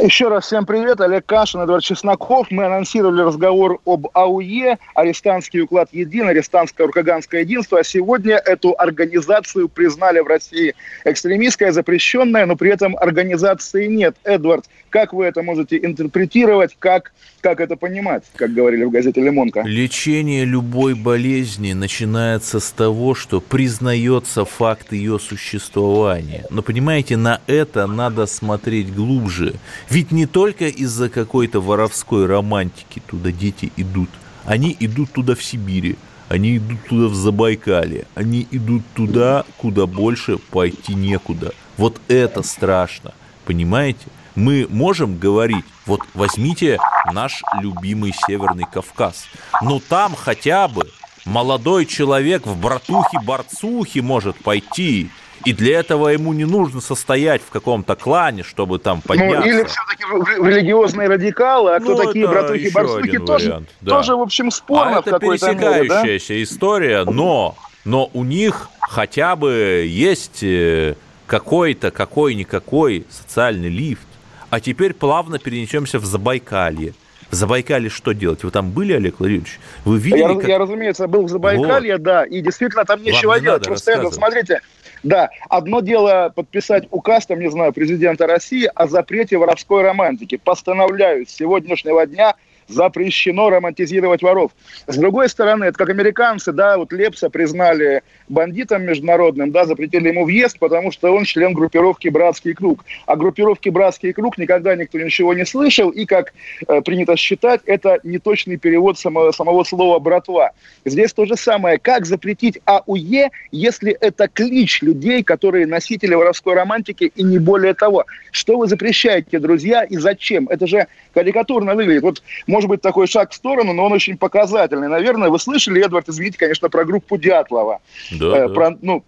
[0.02, 1.00] Еще раз всем привет.
[1.00, 2.52] Олег Кашин, Эдвард Чесноков.
[2.52, 7.80] Мы анонсировали разговор об АУЕ, арестантский уклад един, арестантское уркаганское единство.
[7.80, 14.17] А сегодня эту организацию признали в России экстремистская, запрещенная, но при этом организации нет.
[14.26, 19.62] Эдвард, как вы это можете интерпретировать, как, как это понимать, как говорили в газете «Лимонка»?
[19.65, 26.45] Лечение любой болезни начинается с того, что признается факт ее существования.
[26.49, 29.55] Но понимаете, на это надо смотреть глубже.
[29.89, 34.10] Ведь не только из-за какой-то воровской романтики туда дети идут.
[34.45, 35.97] Они идут туда в Сибири,
[36.29, 41.51] они идут туда в Забайкалье, они идут туда, куда больше пойти некуда.
[41.75, 44.05] Вот это страшно, понимаете?
[44.36, 46.78] Мы можем говорить, вот возьмите
[47.12, 49.26] наш любимый Северный Кавказ,
[49.62, 50.89] но там хотя бы
[51.26, 55.10] молодой человек в братухе-борцухе может пойти
[55.43, 59.41] и для этого ему не нужно состоять в каком-то клане, чтобы там подняться.
[59.41, 63.91] Ну, или все-таки религиозные радикалы, а кто ну, такие братухи барсуки тоже, вариант, да.
[63.91, 66.43] тоже, в общем, спорно а в это пересекающаяся мере, да?
[66.43, 70.95] история, но, но у них хотя бы есть э,
[71.28, 74.08] какой-то, какой-никакой социальный лифт.
[74.56, 76.94] А теперь плавно перенесемся в Забайкалье.
[77.30, 78.46] В Забайкале что делать?
[78.46, 79.60] Вы там были, Олег Владимирович?
[79.84, 80.20] Вы видели?
[80.20, 80.48] Я, как...
[80.48, 82.04] я разумеется, был в Забайкалье, вот.
[82.04, 83.65] да, и действительно там нечего Вам не делать.
[83.65, 84.62] Просто это, смотрите,
[85.04, 90.38] да, одно дело подписать указ, там, не знаю, президента России о запрете воровской романтики.
[90.38, 92.36] Постановляю с сегодняшнего дня
[92.67, 94.51] запрещено романтизировать воров.
[94.88, 100.25] С другой стороны, это как американцы, да, вот Лепса признали бандитом международным, да, запретили ему
[100.25, 102.84] въезд, потому что он член группировки «Братский круг».
[103.06, 106.34] А группировки «Братский круг» никогда никто ничего не слышал, и, как
[106.67, 110.51] э, принято считать, это неточный перевод самого, самого слова «братва».
[110.86, 111.78] Здесь то же самое.
[111.78, 118.06] Как запретить АУЕ, если это клич людей, которые носители воровской романтики, и не более того?
[118.32, 120.47] Что вы запрещаете, друзья, и зачем?
[120.49, 122.04] Это же карикатурно выглядит.
[122.04, 122.21] Вот,
[122.56, 124.88] может быть, такой шаг в сторону, но он очень показательный.
[124.88, 127.82] Наверное, вы слышали, Эдвард, извините, конечно, про группу Дятлова.
[128.12, 128.54] Да, э, да.
[128.54, 129.04] Про, ну,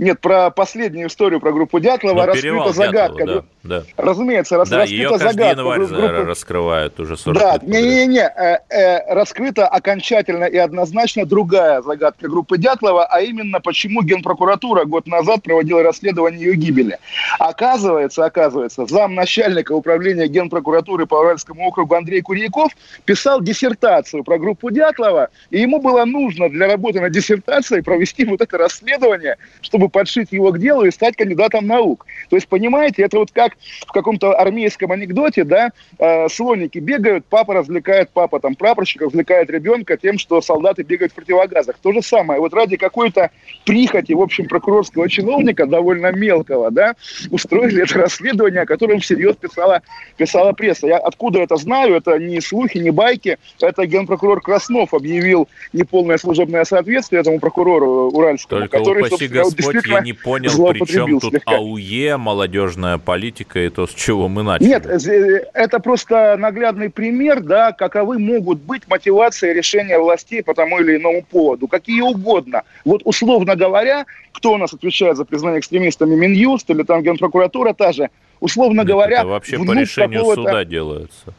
[0.00, 3.18] нет, про последнюю историю про группу Дятлова ну, раскрыта загадка.
[3.18, 3.84] Дятлова, да, да.
[3.98, 5.60] Разумеется, рас, да, раскрыта ее загадка.
[5.60, 6.24] январь группы...
[6.24, 13.04] раскрывают уже 40 Да, не-не-не, э, э, раскрыта окончательно и однозначно другая загадка группы Дятлова,
[13.04, 16.98] а именно почему Генпрокуратура год назад проводила расследование ее гибели.
[17.38, 22.72] Оказывается, оказывается, замначальника управления Генпрокуратуры по Уральскому округу Андрей Курьяков
[23.04, 28.40] писал диссертацию про группу Дятлова, и ему было нужно для работы над диссертацией провести вот
[28.40, 32.06] это расследование, чтобы подшить его к делу и стать кандидатом наук.
[32.28, 37.54] То есть, понимаете, это вот как в каком-то армейском анекдоте, да, э, слоники бегают, папа
[37.54, 41.76] развлекает, папа там прапорщик развлекает ребенка тем, что солдаты бегают в противогазах.
[41.82, 42.40] То же самое.
[42.40, 43.30] Вот ради какой-то
[43.64, 46.94] прихоти, в общем, прокурорского чиновника, довольно мелкого, да,
[47.30, 49.82] устроили это расследование, о котором всерьез писала,
[50.16, 50.86] писала пресса.
[50.86, 56.64] Я откуда это знаю, это не слухи, не байки, это генпрокурор Краснов объявил неполное служебное
[56.64, 61.56] соответствие этому прокурору уральскому, Только который, упаси Господь, я не понял, при чем тут слегка.
[61.56, 64.68] АУЕ, молодежная политика и то, с чего мы начали.
[64.68, 70.80] Нет, э, это просто наглядный пример, да, каковы могут быть мотивации решения властей по тому
[70.80, 72.62] или иному поводу, какие угодно.
[72.84, 77.92] Вот условно говоря, кто у нас отвечает за признание экстремистами, Минюст или там Генпрокуратура та
[77.92, 79.18] же, условно Нет, говоря...
[79.18, 81.34] Это вообще по решению суда делается.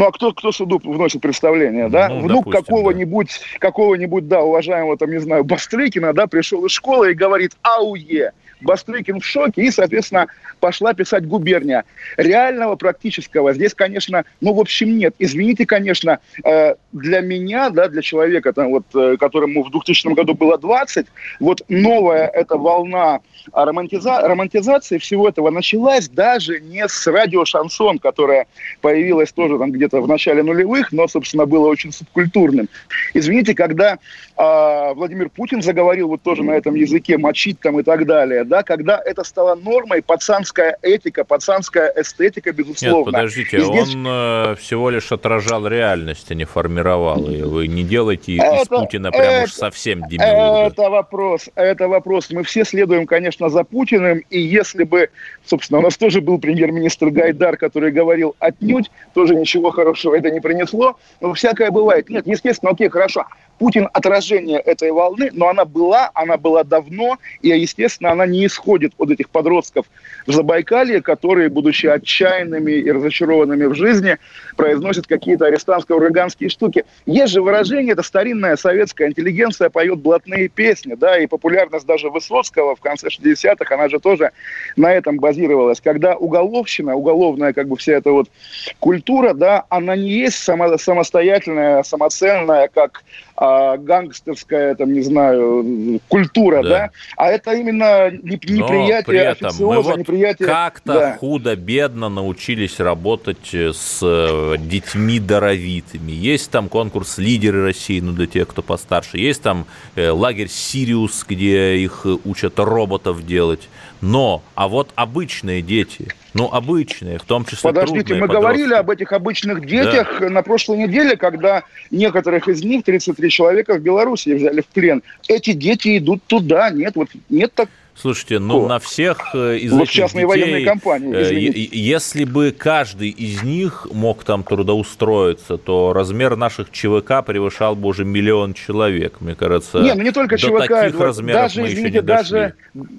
[0.00, 2.08] Ну а кто, кто суду вносит представление, да?
[2.08, 3.58] Ну, Внук какого-нибудь, да.
[3.58, 8.32] какого-нибудь, да, уважаемого, там, не знаю, Бастрыкина, да, пришел из школы и говорит «Ауе!»
[8.62, 11.84] Бастрыкин в шоке, и, соответственно, пошла писать губерния.
[12.16, 15.14] Реального практического здесь, конечно, ну, в общем, нет.
[15.18, 20.34] Извините, конечно, э, для меня, да, для человека, там, вот, э, которому в 2000 году
[20.34, 21.06] было 20,
[21.40, 23.20] вот новая эта волна
[23.52, 28.46] романтиза романтизации всего этого началась даже не с радио «Шансон», которая
[28.80, 32.68] появилась тоже там где-то в начале нулевых, но, собственно, было очень субкультурным.
[33.14, 33.98] Извините, когда
[34.36, 38.62] э, Владимир Путин заговорил вот тоже на этом языке, мочить там и так далее, да,
[38.62, 43.10] когда это стало нормой, пацанская этика, пацанская эстетика, безусловно.
[43.10, 43.94] Нет, подождите, здесь...
[43.94, 47.46] он э, всего лишь отражал реальность, а не формировал ее.
[47.46, 50.68] Вы не делайте это, из Путина прям это, уж совсем демиурга.
[50.68, 52.30] Это вопрос, это вопрос.
[52.30, 55.10] Мы все следуем, конечно, за Путиным, и если бы,
[55.44, 60.40] собственно, у нас тоже был премьер-министр Гайдар, который говорил отнюдь, тоже ничего хорошего это не
[60.40, 62.08] принесло, но всякое бывает.
[62.08, 63.26] Нет, естественно, окей, хорошо.
[63.60, 68.94] Путин отражение этой волны, но она была, она была давно, и, естественно, она не исходит
[68.96, 69.84] от этих подростков
[70.26, 74.16] в Забайкалье, которые, будучи отчаянными и разочарованными в жизни,
[74.56, 76.86] произносят какие-то арестантско-ураганские штуки.
[77.04, 82.76] Есть же выражение, это старинная советская интеллигенция поет блатные песни, да, и популярность даже Высоцкого
[82.76, 84.30] в конце 60-х, она же тоже
[84.76, 85.82] на этом базировалась.
[85.82, 88.30] Когда уголовщина, уголовная как бы вся эта вот
[88.78, 93.02] культура, да, она не есть само, самостоятельная, самоценная, как
[93.42, 96.90] а, гангстерская, там, не знаю, культура, да, да?
[97.16, 100.46] а это именно неприятие при этом официоза, вот неприятие...
[100.46, 101.16] как-то да.
[101.16, 106.12] худо-бедно научились работать с э, детьми даровитыми.
[106.12, 109.16] Есть там конкурс «Лидеры России», ну, для тех, кто постарше.
[109.16, 113.70] Есть там э, лагерь «Сириус», где их учат роботов делать.
[114.00, 118.40] Но, а вот обычные дети, ну, обычные, в том числе Подождите, мы подростки.
[118.40, 120.30] говорили об этих обычных детях да.
[120.30, 125.02] на прошлой неделе, когда некоторых из них, 33 человека в Беларуси взяли в плен.
[125.28, 128.68] Эти дети идут туда, нет, вот нет так Слушайте, ну О.
[128.68, 131.68] на всех э, из вот этих частные детей, военные компании, э, извините.
[131.72, 138.06] если бы каждый из них мог там трудоустроиться, то размер наших ЧВК превышал бы уже
[138.06, 139.80] миллион человек, мне кажется.
[139.80, 142.90] Не, ну не только ЧВК, таких размеров даже, мы извините, еще не даже дошли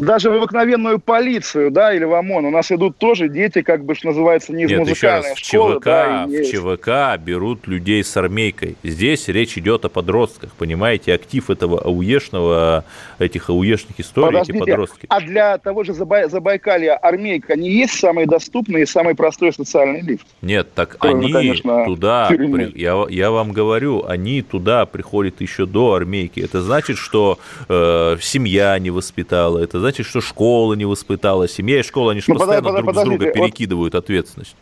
[0.00, 3.94] даже в обыкновенную полицию, да, или в ОМОН, у нас идут тоже дети, как бы,
[3.94, 5.74] что называется, не из Нет, музыкальной раз, школы.
[5.74, 8.76] В ЧВК, да, в ЧВК берут людей с армейкой.
[8.82, 12.84] Здесь речь идет о подростках, понимаете, актив этого ауешного,
[13.18, 15.06] этих ауешных историй, Подождите, эти подростки.
[15.08, 20.00] а для того же Забай, Забайкалья армейка не есть самый доступный и самый простой социальный
[20.00, 20.26] лифт?
[20.42, 25.66] Нет, так Кроме, они конечно, туда, при, я, я вам говорю, они туда приходят еще
[25.66, 26.40] до армейки.
[26.40, 31.80] Это значит, что э, семья не воспитала, это значит, значит, что школа не воспитала, семья
[31.80, 34.04] и школа, они же ну, постоянно подожди, друг подожди, с друга перекидывают вот...
[34.04, 34.56] ответственность.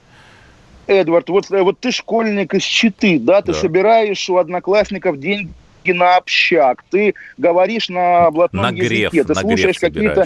[0.86, 3.58] Эдвард, вот, э, вот ты школьник из Читы, да, ты да.
[3.58, 5.52] собираешь у одноклассников деньги
[5.84, 10.24] на общак, ты говоришь на блатном на языке, греф, ты слушаешь какие-то...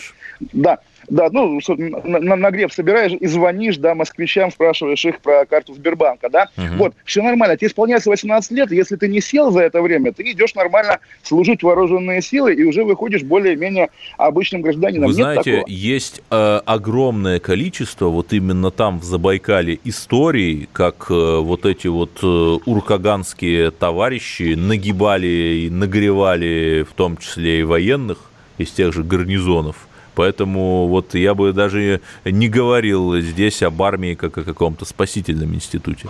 [0.53, 0.79] Да,
[1.12, 1.61] да, ну,
[2.05, 6.48] на, на греб собираешь и звонишь, да, москвичам, спрашиваешь их про карту Сбербанка, да.
[6.57, 6.77] Угу.
[6.79, 7.57] Вот, все нормально.
[7.57, 11.62] Тебе исполняется 18 лет, если ты не сел за это время, ты идешь нормально служить
[11.62, 15.11] вооруженные силы и уже выходишь более-менее обычным гражданином.
[15.11, 15.68] Вы Нет знаете, такого.
[15.68, 22.20] есть э, огромное количество вот именно там в Забайкале историй, как э, вот эти вот
[22.22, 22.27] э,
[22.64, 28.18] уркаганские товарищи нагибали и нагревали в том числе и военных
[28.57, 29.77] из тех же гарнизонов
[30.14, 36.09] Поэтому вот я бы даже не говорил здесь об армии как о каком-то спасительном институте.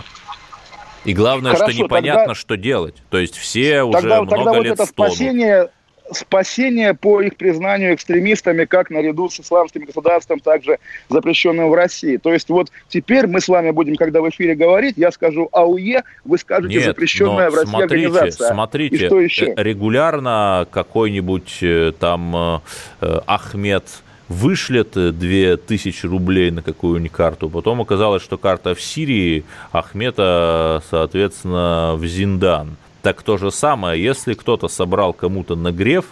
[1.05, 2.35] И главное, Хорошо, что непонятно, тогда...
[2.35, 2.95] что делать.
[3.09, 5.13] То есть все тогда, уже тогда много вот лет это стонут.
[5.13, 5.69] спасение
[6.11, 12.17] спасение по их признанию экстремистами, как наряду с исламским государством, также запрещенным в России.
[12.17, 16.03] То есть вот теперь мы с вами будем, когда в эфире говорить, я скажу АУЕ,
[16.25, 18.49] вы скажете Нет, запрещенная в России смотрите, организация.
[18.49, 19.53] Смотрите, И что еще?
[19.55, 22.61] регулярно какой-нибудь э, там
[23.01, 23.85] э, Ахмед
[24.29, 27.49] вышлет 2000 рублей на какую-нибудь карту.
[27.49, 32.77] Потом оказалось, что карта в Сирии, Ахмета, соответственно, в Зиндан.
[33.03, 36.05] Так то же самое, если кто-то собрал кому-то нагрев,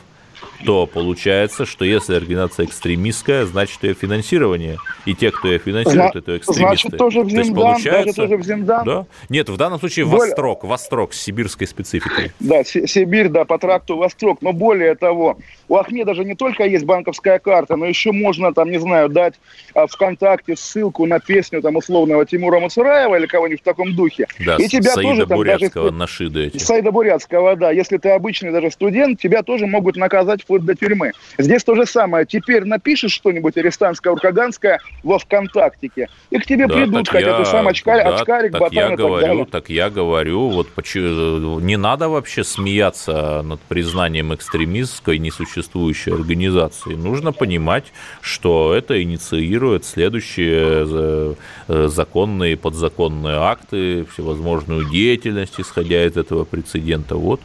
[0.66, 4.78] то получается, что если организация экстремистская, значит ее финансирование.
[5.06, 6.90] И те, кто ее финансирует, это экстремисты.
[6.90, 8.86] Значит, тоже в Зиндан, то есть, получается, тоже в Зиндан.
[8.86, 9.06] Да?
[9.30, 10.28] Нет, в данном случае Более...
[10.28, 12.32] Вострок, Вострок с сибирской спецификой.
[12.40, 14.42] Да, Сибирь, да, по тракту Вострок.
[14.42, 18.70] Но более того, у Ахмеда же не только есть банковская карта, но еще можно, там,
[18.70, 19.36] не знаю, дать
[19.74, 24.28] а, ВКонтакте ссылку на песню там условного Тимура Мацураева или кого-нибудь в таком духе.
[24.46, 25.98] Да, и тебя Саида тоже там Бурятского даже...
[25.98, 26.58] нашиды эти.
[26.58, 27.72] Саида Бурятского, да.
[27.72, 31.12] Если ты обычный даже студент, тебя тоже могут наказать вплоть до тюрьмы.
[31.38, 32.26] Здесь то же самое.
[32.26, 37.46] Теперь напишешь что-нибудь арестантское, уркаганское во ВКонтактике, и к тебе да, придут, хотя я, ты
[37.46, 39.46] сам очкарик, да, очкарик так ботан я говорю, далее.
[39.46, 46.96] Так я говорю, вот почему, не надо вообще смеяться над признанием экстремистской несуществующей организации.
[46.96, 47.86] Нужно понимать,
[48.22, 51.38] что это инициирует следующие
[51.68, 57.16] э, законные и подзаконные акты, всевозможную деятельность, исходя из этого прецедента.
[57.16, 57.40] Вот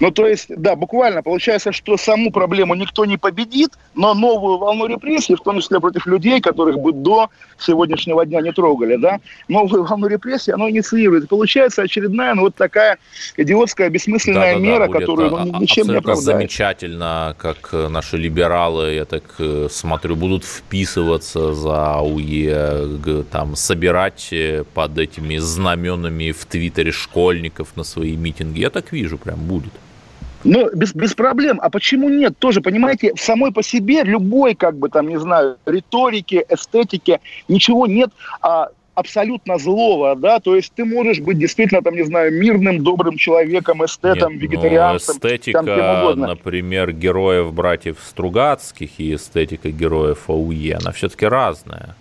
[0.00, 4.86] Ну, то есть, да, буквально получается, что саму проблему никто не победит, но новую волну
[4.86, 9.84] репрессий, в том числе против людей, которых бы до сегодняшнего дня не трогали, да, новую
[9.84, 11.28] волну репрессий оно инициирует.
[11.28, 12.98] Получается очередная, ну, вот такая
[13.36, 16.24] идиотская, бессмысленная да, да, мера, да, которую ну, а, ничем не оправдает.
[16.24, 24.64] замечательно, как наши либералы, я так э, смотрю, будут вписываться за АУЕ, там, собирать э,
[24.74, 28.60] под этими знаменами в Твиттере школьников на свои митинги.
[28.60, 29.72] Я так вижу, прям будет.
[30.44, 31.58] Ну, без, без проблем.
[31.62, 32.38] А почему нет?
[32.38, 37.86] Тоже, понимаете, в самой по себе любой, как бы там, не знаю, риторики, эстетики, ничего
[37.86, 38.10] нет
[38.40, 43.18] а, абсолютно злого, да, то есть ты можешь быть действительно, там, не знаю, мирным, добрым
[43.18, 45.16] человеком, эстетом, нет, вегетарианцем.
[45.16, 51.94] эстетика, там, например, героев братьев Стругацких и эстетика героев она все-таки разная.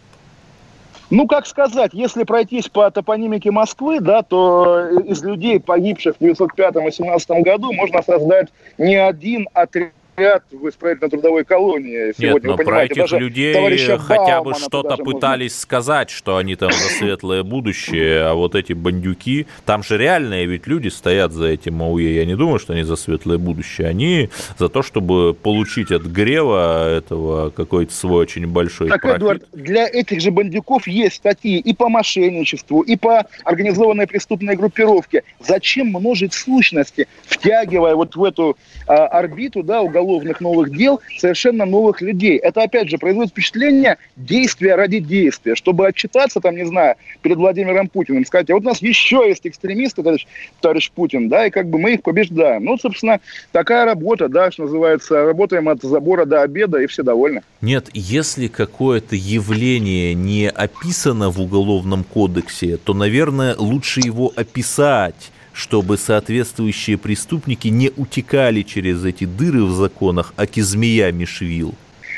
[1.12, 7.42] Ну, как сказать, если пройтись по топонимике Москвы, да, то из людей, погибших в 1905-18
[7.42, 12.50] году, можно создать не один, а три ряд в исправительно-трудовой колонии сегодня.
[12.50, 13.54] Нет, но про этих людей
[13.98, 15.62] хотя бы что-то пытались можно...
[15.62, 20.68] сказать, что они там за светлое будущее, а вот эти бандюки, там же реальные ведь
[20.68, 22.16] люди стоят за этим АУЕ.
[22.16, 23.88] Я не думаю, что они за светлое будущее.
[23.88, 29.18] Они за то, чтобы получить от Грева этого какой-то свой очень большой Так, профит.
[29.18, 35.24] Эдуард, для этих же бандюков есть статьи и по мошенничеству, и по организованной преступной группировке.
[35.40, 38.58] Зачем множить сущности, втягивая вот в эту
[38.88, 42.38] а, орбиту, да, уголовную уголовных новых дел совершенно новых людей.
[42.38, 47.88] Это, опять же, производит впечатление действия ради действия, чтобы отчитаться, там, не знаю, перед Владимиром
[47.88, 50.26] Путиным, сказать, а вот у нас еще есть экстремисты, товарищ,
[50.62, 52.64] товарищ Путин, да, и как бы мы их побеждаем.
[52.64, 53.20] Ну, собственно,
[53.52, 57.42] такая работа, да, что называется, работаем от забора до обеда, и все довольны.
[57.62, 65.98] Нет, если какое-то явление не описано в Уголовном кодексе, то, наверное, лучше его описать чтобы
[65.98, 71.74] соответствующие преступники не утекали через эти дыры в законах, аки змея Мишвил?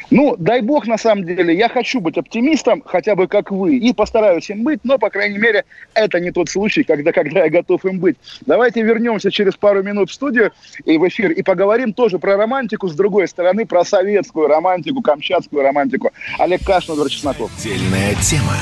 [0.09, 3.93] Ну, дай бог, на самом деле, я хочу быть оптимистом, хотя бы как вы, и
[3.93, 7.83] постараюсь им быть, но, по крайней мере, это не тот случай, когда, когда я готов
[7.85, 8.15] им быть.
[8.45, 10.53] Давайте вернемся через пару минут в студию
[10.85, 15.61] и в эфир, и поговорим тоже про романтику с другой стороны, про советскую романтику, камчатскую
[15.61, 16.11] романтику.
[16.39, 17.51] Олег Кашин, Эдвард Чесноков.
[17.59, 18.55] Отдельная тема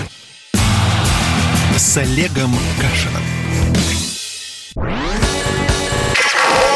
[1.78, 2.51] с Олегом
[2.82, 3.45] Кашином.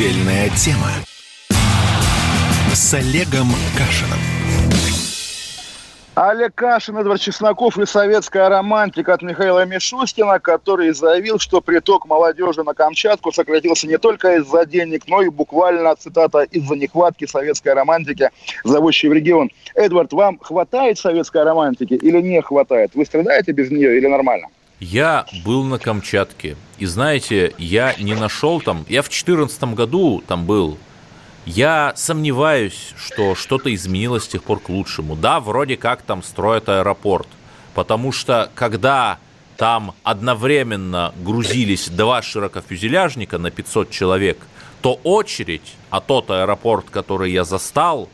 [0.00, 0.88] Отдельная тема
[2.72, 4.18] с Олегом Кашиным.
[6.14, 12.62] Олег Кашин, Эдвард Чесноков и советская романтика от Михаила Мишустина, который заявил, что приток молодежи
[12.62, 18.30] на Камчатку сократился не только из-за денег, но и буквально, цитата, из-за нехватки советской романтики,
[18.64, 19.50] зовущей в регион.
[19.74, 22.92] Эдвард, вам хватает советской романтики или не хватает?
[22.94, 24.46] Вы страдаете без нее или нормально?
[24.80, 30.46] Я был на Камчатке, и знаете, я не нашел там, я в 2014 году там
[30.46, 30.78] был,
[31.44, 35.16] я сомневаюсь, что что-то изменилось с тех пор к лучшему.
[35.16, 37.28] Да, вроде как там строят аэропорт,
[37.74, 39.18] потому что когда
[39.58, 44.38] там одновременно грузились два широкофюзеляжника на 500 человек,
[44.80, 48.08] то очередь, а тот аэропорт, который я застал,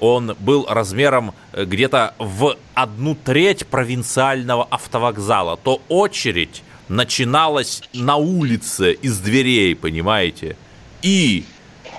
[0.00, 8.92] он был размером э, где-то в одну треть провинциального автовокзала, то очередь начиналась на улице
[8.92, 10.56] из дверей, понимаете?
[11.02, 11.44] И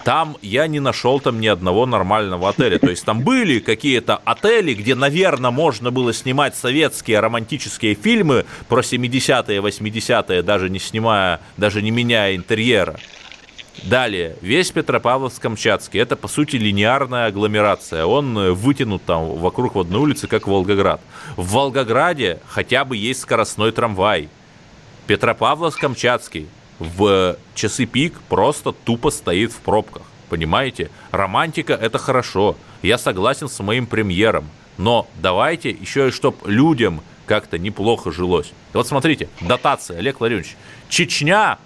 [0.07, 2.79] там я не нашел там ни одного нормального отеля.
[2.79, 8.79] То есть там были какие-то отели, где, наверное, можно было снимать советские романтические фильмы про
[8.79, 12.97] 70-е, 80-е, даже не снимая, даже не меняя интерьера.
[13.83, 18.05] Далее, весь Петропавловск-Камчатский– это, по сути, линейная агломерация.
[18.05, 20.99] Он вытянут там вокруг в одной улице, как Волгоград.
[21.35, 24.29] В Волгограде хотя бы есть скоростной трамвай.
[25.07, 26.47] Петропавловск-Камчатский
[26.79, 30.03] в часы пик просто тупо стоит в пробках.
[30.29, 30.91] Понимаете?
[31.11, 32.57] Романтика– это хорошо.
[32.81, 34.49] Я согласен с моим премьером.
[34.77, 38.51] Но давайте еще и чтоб людям как-то неплохо жилось.
[38.73, 40.55] Вот смотрите, дотация, Олег Владимирович.
[40.89, 41.57] Чечня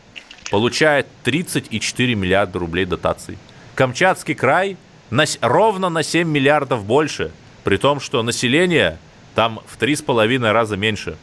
[0.52, 3.40] получает 34 миллиарда рублей дотаций.
[3.74, 4.78] Камчатский край
[5.10, 7.32] на, ровно на 7 миллиардов больше,
[7.64, 9.00] при том, что население
[9.34, 11.18] там в 3,5 раза меньше,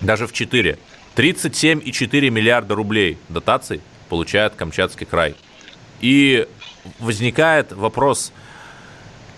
[0.00, 0.78] даже в 4.
[1.16, 5.34] 37,4 миллиарда рублей дотаций получает Камчатский край.
[6.00, 6.46] И
[7.00, 8.32] возникает вопрос,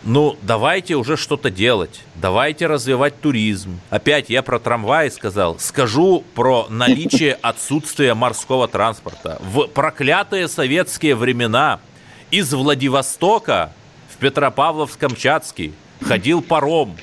[0.03, 3.81] ну, давайте уже что-то делать, давайте развивать туризм.
[3.91, 9.41] Опять я про трамваи сказал, скажу про наличие отсутствия морского транспорта.
[9.43, 11.81] В проклятые советские времена
[12.31, 13.73] из Владивостока
[14.09, 16.97] в Петропавловск-Камчатский ходил паром,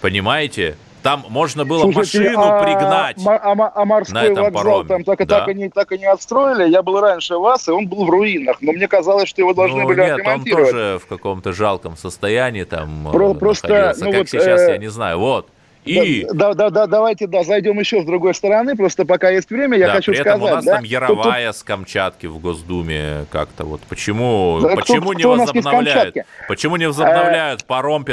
[0.00, 0.76] понимаете?
[1.06, 3.16] Там можно было Слушайте, машину а, пригнать.
[3.24, 4.88] А, а, а морской на этом вокзал пароме.
[4.88, 5.38] там так, да.
[5.38, 6.68] так, и не, так и не отстроили.
[6.68, 8.56] Я был раньше вас, и он был в руинах.
[8.60, 10.66] Но мне казалось, что его должны ну, были нет, отремонтировать.
[10.66, 13.94] он тоже в каком-то жалком состоянии там Про, Просто.
[14.00, 14.72] Ну, как вот, сейчас, э...
[14.72, 15.20] я не знаю.
[15.20, 15.48] Вот.
[15.84, 16.26] И...
[16.32, 19.86] Да, да, да, давайте, да, зайдем еще с другой стороны, просто пока есть время, я
[19.86, 20.38] да, хочу при сказать.
[20.38, 21.56] этом у нас да, там Яровая тут...
[21.56, 23.80] с Камчатки в Госдуме как-то вот.
[23.82, 26.16] Почему, да, почему кто, не кто возобновляют?
[26.48, 27.64] Почему не возобновляют а...
[27.64, 28.04] паром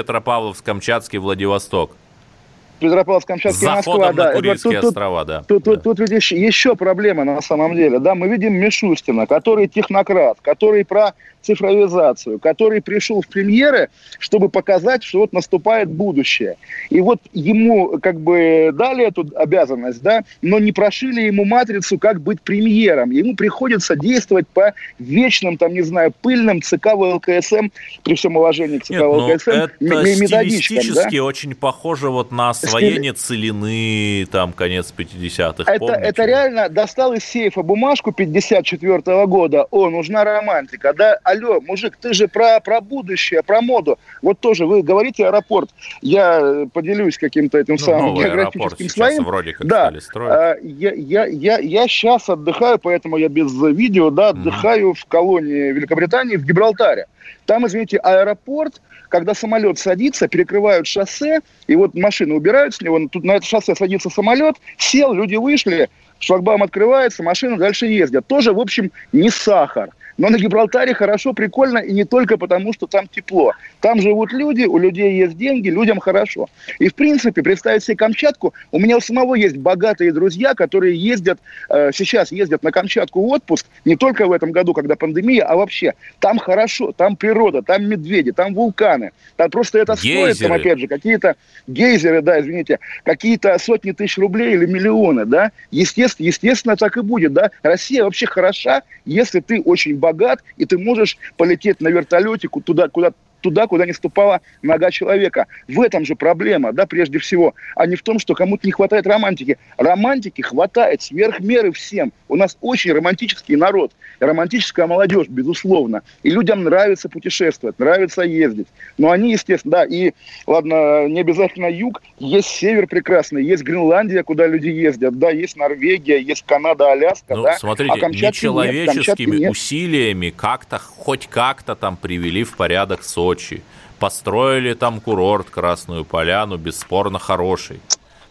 [2.83, 3.65] Петропавловск-Камчатский?
[3.65, 4.13] Петропавловск-Камчатский, Москва.
[4.13, 4.33] да.
[4.33, 5.39] Курильские тут, острова, да.
[5.39, 5.81] Тут, тут, да.
[5.81, 7.99] тут, тут ведь еще, еще проблема на самом деле.
[7.99, 11.13] Да, мы видим Мишустина, который технократ, который про
[11.43, 13.89] цифровизацию, который пришел в премьеры,
[14.19, 16.57] чтобы показать, что вот наступает будущее.
[16.89, 22.21] И вот ему как бы дали эту обязанность, да, но не прошили ему матрицу, как
[22.21, 23.11] быть премьером.
[23.11, 27.69] Ему приходится действовать по вечным, там, не знаю, пыльным ЦК ВЛКСМ,
[28.03, 31.23] при всем уважении к ЦК Нет, ну, ВЛКСМ, это стилистически да?
[31.23, 33.51] очень похоже вот на освоение Стили...
[33.51, 35.71] целины, там, конец 50-х.
[35.71, 41.61] Это, это реально достал из сейфа бумажку 54 -го года, о, нужна романтика, да, алло,
[41.61, 43.99] мужик, ты же про, про будущее, про моду.
[44.21, 45.69] Вот тоже вы говорите аэропорт.
[46.01, 49.23] Я э, поделюсь каким-то этим ну, самым географическим своим.
[49.23, 49.85] вроде как да.
[49.85, 50.31] стали строить.
[50.31, 54.99] А, я, я, я, я сейчас отдыхаю, поэтому я без видео, да, отдыхаю mm-hmm.
[54.99, 57.07] в колонии Великобритании в Гибралтаре.
[57.45, 63.23] Там, извините, аэропорт, когда самолет садится, перекрывают шоссе, и вот машины убирают с него, тут
[63.23, 68.25] на это шоссе садится самолет, сел, люди вышли, шлагбаум открывается, машины дальше ездят.
[68.27, 69.89] Тоже, в общем, не сахар.
[70.17, 73.53] Но на Гибралтаре хорошо, прикольно, и не только потому, что там тепло.
[73.81, 76.47] Там живут люди, у людей есть деньги, людям хорошо.
[76.79, 81.39] И, в принципе, представить себе Камчатку, у меня у самого есть богатые друзья, которые ездят,
[81.69, 85.55] э, сейчас ездят на Камчатку в отпуск, не только в этом году, когда пандемия, а
[85.55, 85.93] вообще.
[86.19, 89.11] Там хорошо, там природа, там медведи, там вулканы.
[89.35, 90.33] Там просто это гейзеры.
[90.33, 91.35] стоит, там, опять же, какие-то
[91.67, 95.51] гейзеры, да, извините, какие-то сотни тысяч рублей или миллионы, да.
[95.71, 97.51] Естественно, естественно, так и будет, да.
[97.63, 103.13] Россия вообще хороша, если ты очень богат, и ты можешь полететь на вертолете туда, куда
[103.43, 105.45] туда, куда не ступала нога человека.
[105.67, 109.05] В этом же проблема, да, прежде всего, а не в том, что кому-то не хватает
[109.05, 109.57] романтики.
[109.77, 112.11] Романтики хватает сверх меры всем.
[112.29, 116.01] У нас очень романтический народ, романтическая молодежь, безусловно.
[116.23, 118.67] И людям нравится путешествовать, нравится ездить.
[118.97, 120.13] Но они, естественно, да, и,
[120.47, 126.19] ладно, не обязательно юг, есть север прекрасный, есть Гренландия, куда люди ездят, да, есть Норвегия,
[126.19, 127.57] есть Канада, Аляска, ну, да.
[127.57, 133.63] Смотрите, а нечеловеческими нет, усилиями как-то, хоть как-то там привели в порядок Сочи Сочи,
[133.99, 137.79] построили там курорт Красную Поляну, бесспорно хороший.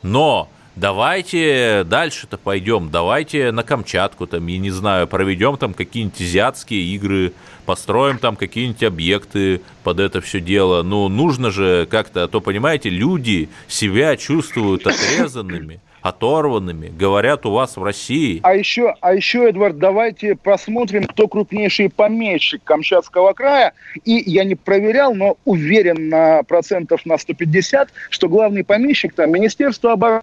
[0.02, 6.82] Но давайте дальше-то пойдем, давайте на Камчатку, там, я не знаю, проведем там какие-нибудь азиатские
[6.94, 7.32] игры,
[7.66, 10.82] построим там какие-нибудь объекты под это все дело.
[10.82, 17.76] Ну, нужно же как-то, а то, понимаете, люди себя чувствуют отрезанными оторванными, говорят у вас
[17.76, 18.40] в России.
[18.42, 23.72] А еще, а еще, Эдвард, давайте посмотрим, кто крупнейший помещик Камчатского края.
[24.04, 29.92] И я не проверял, но уверен на процентов на 150, что главный помещик там Министерство
[29.92, 30.22] обороны.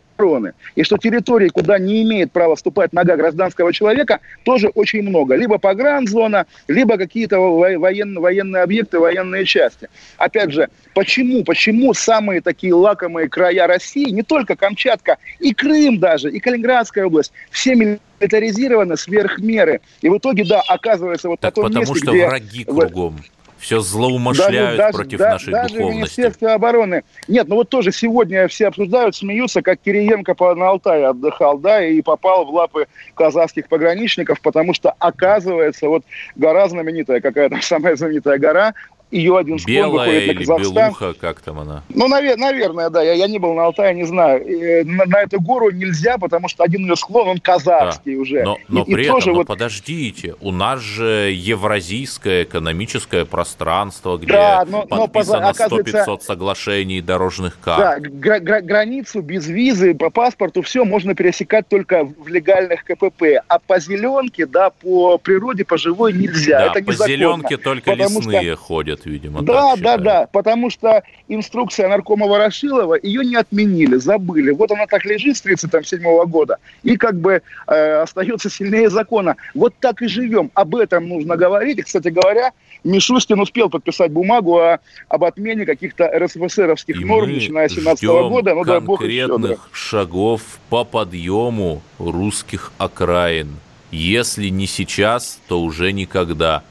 [0.76, 5.36] И что территории, куда не имеет права вступать нога гражданского человека, тоже очень много.
[5.36, 9.90] Либо погранзона, либо какие-то военные, военные объекты, военные части.
[10.18, 16.30] Опять же, почему, почему самые такие лакомые края России, не только Камчатка, и Крым, даже,
[16.30, 19.80] и Калининградская область, все милитаризированы сверх меры.
[20.02, 22.28] И в итоге, да, оказывается, вот так на том потому месте, что где...
[22.28, 23.16] враги кругом.
[23.60, 25.96] Все злоумышляют даже, против даже, нашей даже духовности.
[25.98, 27.04] Министерство обороны.
[27.28, 31.84] Нет, ну вот тоже сегодня все обсуждают, смеются, как Кириенко по, на Алтае отдыхал, да,
[31.86, 36.04] и попал в лапы казахских пограничников, потому что, оказывается, вот
[36.36, 38.74] гора знаменитая, какая-то самая знаменитая гора,
[39.12, 40.84] ее один склон Белая выходит на Казахстан.
[40.84, 41.84] белуха, как там она?
[41.90, 43.02] Ну, навер- наверное, да.
[43.02, 44.46] Я, я не был на Алтае, не знаю.
[44.46, 48.22] И, на, на эту гору нельзя, потому что один ее склон, он казахский да.
[48.22, 48.44] уже.
[48.44, 49.48] Но, но и, при и этом, тоже но вот...
[49.48, 57.60] подождите, у нас же евразийское экономическое пространство, где да, но, подписано но, 100-500 соглашений дорожных
[57.60, 57.80] карт.
[57.80, 63.24] Да, гра- гра- границу без визы, по паспорту, все можно пересекать только в легальных КПП.
[63.48, 66.60] А по зеленке, да, по природе, по живой нельзя.
[66.60, 68.64] Да, Это по зеленке только лесные что...
[68.64, 69.42] ходят лет, видимо.
[69.42, 74.52] Да, да, да, потому что инструкция наркома Ворошилова, ее не отменили, забыли.
[74.52, 79.36] Вот она так лежит с 37 года и как бы э, остается сильнее закона.
[79.54, 80.52] Вот так и живем.
[80.54, 81.80] Об этом нужно говорить.
[81.80, 82.52] И, кстати говоря,
[82.84, 88.30] Мишустин успел подписать бумагу о, об отмене каких-то РСФСРовских И норм, начиная с 17 ждем
[88.30, 88.54] года.
[88.56, 89.34] Ну, дай бог еще, да.
[89.34, 93.58] конкретных шагов по подъему русских окраин.
[93.92, 96.64] Если не сейчас, то уже никогда.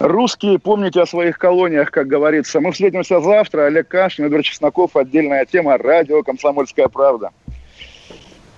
[0.00, 2.58] Русские, помните о своих колониях, как говорится.
[2.58, 3.66] Мы встретимся завтра.
[3.66, 4.96] Олег Кашин, Эдвард Чесноков.
[4.96, 5.76] Отдельная тема.
[5.76, 7.32] Радио «Комсомольская правда».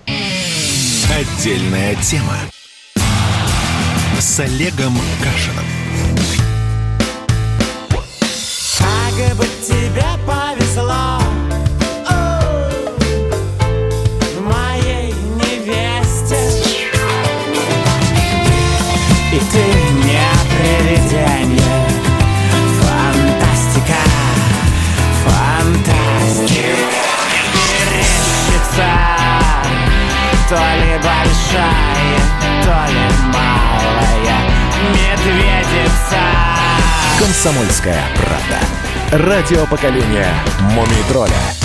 [0.07, 2.37] Отдельная тема.
[4.17, 5.65] С Олегом Кашиным.
[8.79, 11.19] Как бы тебе повезло
[14.39, 16.39] моей невесте
[19.33, 19.82] И ты
[20.57, 21.87] привидение
[22.81, 24.01] Фантастика,
[25.25, 26.63] фантастика
[27.53, 28.89] Мерещится
[30.49, 32.19] то ли большая,
[32.63, 34.39] то ли малая
[34.91, 36.21] медведица
[37.19, 39.27] Комсомольская правда.
[39.27, 40.33] Радио поколения
[40.73, 41.62] Мумий тролля.